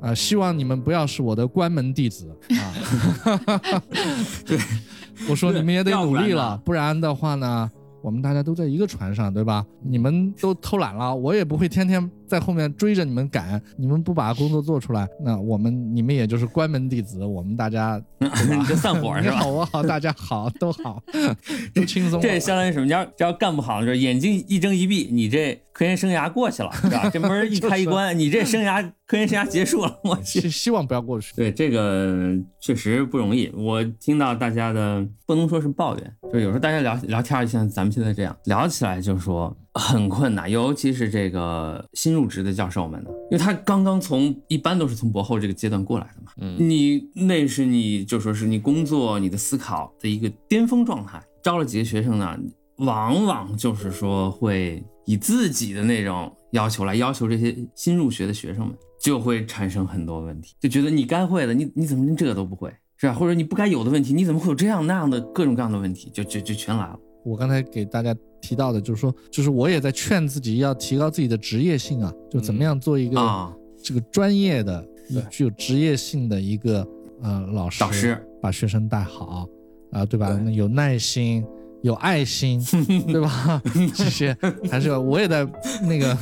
[0.00, 3.80] 啊，希望你们不要是我的关门弟子啊！
[4.44, 4.58] 对，
[5.30, 7.70] 我说你们也得努力了，不然的话呢，
[8.02, 9.64] 我们大家都在一个船上，对吧？
[9.82, 12.44] 你们都偷懒了，我也不会天天在。
[12.44, 19.34] 后面追着你们赶，你们不把工作做出来，那我们你们也就是关门弟子，我们大家你就散伙是吧？
[19.34, 21.02] 你好我好大家好都好，
[21.74, 22.20] 都轻松。
[22.20, 22.86] 这相当于什么？
[22.86, 27.08] 要只要干不好，就是眼睛一睁一闭，你这科研生涯过去了，是吧？
[27.10, 29.98] 这门一开一关， 你这生涯科研生涯结束了。
[30.04, 31.32] 我去，希希望不要过去。
[31.34, 33.50] 对这个确实不容易。
[33.56, 51.22] 我听到大家的不能说是抱怨，就是有时候大家聊聊天儿，像咱们现在这样聊起来，就是说很困难，尤其是这个新入职的教授们呢，因为他刚刚从一般都是从博后这个阶段过来的嘛，嗯你那是你就说是你工作、你的思考的一个巅峰状态。
[51.42, 52.38] 招了几个学生呢，
[52.76, 63.12] 往往就是说会以自己的那种要求来要求这些新入学的学生们，就会产生很多问题，就觉得你该会的，你你怎么连这个都不会，是吧？
[63.12, 66.98] 或者你不该有的问题，你怎么会有这样那样的各种各样的问题，就就就全来了。
[67.24, 76.86] 我刚才给大家提到的，就是说，就是我也在劝自己要提高自己的职业性啊，就怎么样做一个啊这个专业的、对具有职业性的一个
[77.22, 79.48] 呃老师，导师把学生带好
[79.90, 80.32] 啊，对吧？
[80.32, 81.44] 对有耐心，
[81.82, 82.60] 有爱心，
[83.08, 83.60] 对吧？
[83.94, 84.36] 这些
[84.70, 85.46] 还是要我也在
[85.82, 86.16] 那个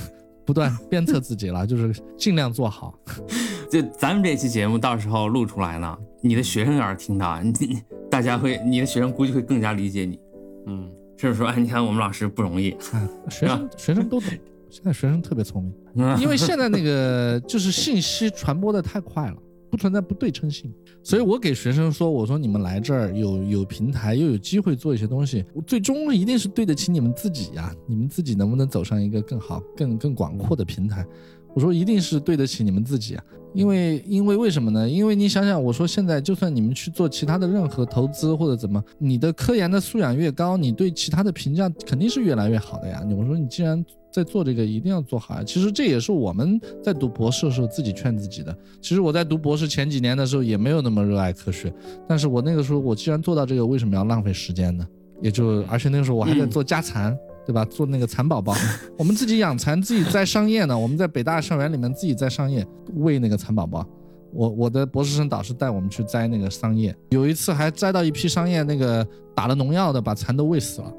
[0.45, 2.97] 不断鞭策自己了，就是尽量做好。
[3.71, 10.21] 就咱们这期节目到时候录出来呢，你的学生要是听到，你你大家会，你的学生估计会更加理解你，
[10.67, 14.31] 嗯，是不是说，哎，你看我们老师不容易，啊，学生学生都懂，
[14.71, 15.73] 现在学生特别聪明。
[15.97, 19.37] 嗯因为现在那 个就是信息传播的太快了，
[19.71, 31.07] 不存在不对称性，所以我给学生说，我说你们来这儿有有平台，又有机会做一些东西，最终一定是对得起你们自己呀，你们自己能不能走上一个更好、更更广阔的平台？
[31.55, 34.89] 我说一定是对得起你们自己啊，因为因为为什么呢？
[34.89, 43.03] 因为你想想，我说现在就算你们去做其他的任何投资或者怎么，你的科研的素养越高，你对其他的评价肯定是越来越好的呀。
[43.17, 45.43] 我说你既然在做这个，一定要做好啊。
[45.45, 48.57] 其实这也是我们在读博士的时候自己劝自己的。
[48.81, 51.73] 其实我在读博士前几年的时候也没有那么热爱科学，
[52.09, 54.87] 但是我那个时候我既然做到这个，为什么要浪费时间呢？
[55.21, 57.17] 也就而且那个时候我还在做家蚕。
[57.47, 57.65] 对吧？
[57.65, 58.55] 做那个蚕宝宝，
[58.97, 60.79] 我们自己养蚕，自己在商业呢。
[60.79, 63.87] 我们在北大校园里面自己在商业喂那个蚕宝宝。
[64.33, 70.93] 我我的博士生导师带我们去摘那个桑叶，有一次还摘到一批桑叶，那个打了农药的，把蚕都喂死了。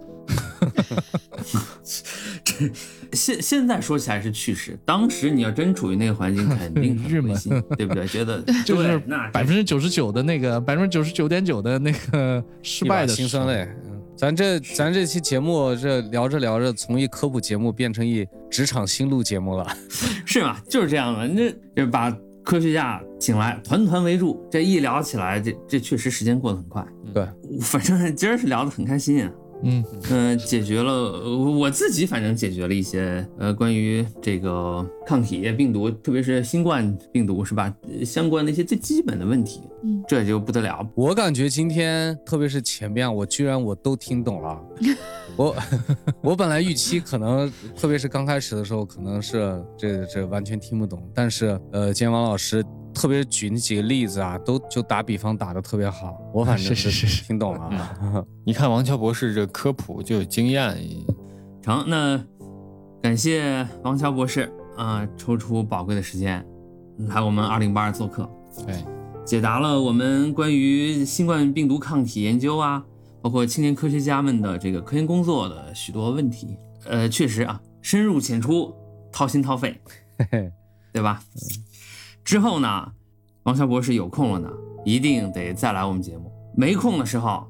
[3.11, 8.05] 现现在说起来是趣事，当时你要真处于那个环境，肯定很 郁闷灰心，对不对？
[8.05, 8.99] 觉得就是
[9.31, 13.13] 百分之九十九的那个百分之九十九点九的那个失败的。
[14.13, 19.67] 嗯咱这咱这期节目这聊着聊着，从一科普节目变成一职场新路节目了。
[20.25, 20.57] 是吗？
[20.69, 26.85] 就是这样的，这这把科学家请来，团团围住，这一聊起来，这这确实时间过得很快。
[27.13, 27.27] 对，
[27.61, 29.31] 反正今儿是聊得很开心啊。
[29.61, 40.85] 嗯，嗯、解决了呃我自己，反正解决了一些呃关于这个抗体病毒，特别是新冠病毒是吧，呃相关的一些最基本的问题，嗯，这就不得了。
[40.95, 44.59] 我感觉今天，特别是前面，我居然我都听懂了。
[45.35, 45.55] 我
[46.21, 51.01] 我本来预期可能，特别是刚开始的时候，可能是这这完全听不懂。
[51.13, 52.63] 但是呃，今天王老师
[52.93, 58.25] 特别举那几个例子啊，都就打比方打的特别好，我反正是是是是听懂了啊。
[58.45, 60.77] 一看王乔博士这科普就有经验，
[61.61, 62.23] 成，那
[63.01, 66.45] 感谢王乔博士啊、抽出宝贵的时间
[66.97, 68.29] 来我们二零八二做客。
[68.67, 68.85] 哎，
[69.25, 72.83] 解答了我们关于新冠病毒抗体研究啊，
[73.21, 76.57] 包括青年科学家们的这个科研工作的许多问题。
[76.85, 78.73] 呃，确实啊，深入浅出，
[79.11, 79.79] 掏心掏肺，
[80.17, 80.51] 嘿嘿，
[80.91, 81.23] 对吧？
[82.23, 82.91] 之后呢，
[83.43, 84.49] 王小博士有空了呢，
[84.85, 87.45] 一定得再来我们节目；没空的时候，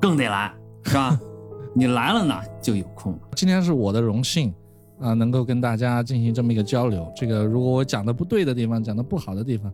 [0.00, 0.52] 更得来，
[0.84, 1.18] 是吧？
[1.74, 3.18] 你来了呢，就有空了。
[3.36, 4.52] 今天是我的荣幸
[5.00, 7.08] 啊、能够跟大家进行这么一个交流。
[7.14, 9.72] 这个如果我讲的不对的地方，讲的不好的地方，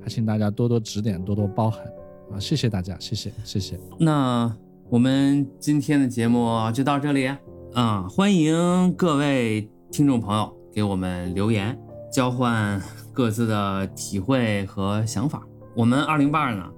[0.00, 1.84] 还请大家多多指点，多多包涵
[2.32, 2.40] 啊！
[2.40, 3.78] 谢谢大家，谢谢，谢谢。
[3.98, 4.50] 那
[4.88, 7.30] 我们今天的节目就到这里
[7.74, 11.78] 啊、欢迎各位听众朋友给我们留言，
[12.10, 12.80] 交换
[13.12, 15.42] 各自的体会和想法。
[15.76, 16.70] 我们二零八二呢，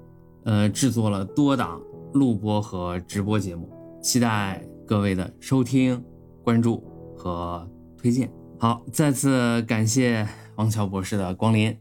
[0.45, 1.81] 呃，制作了多档
[2.13, 3.69] 录播和直播节目，
[4.03, 6.03] 期待各位的收听、
[6.43, 6.83] 关注
[7.17, 8.31] 和推荐。
[8.59, 10.27] 好，再次感谢
[10.57, 11.77] 王乔博士的光临，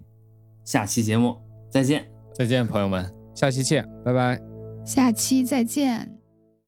[0.63, 1.37] 下期节目
[1.69, 2.05] 再见。
[2.33, 3.13] 再见，朋友们。
[3.35, 4.41] 下期见，拜拜。
[4.85, 6.22] 下期再见。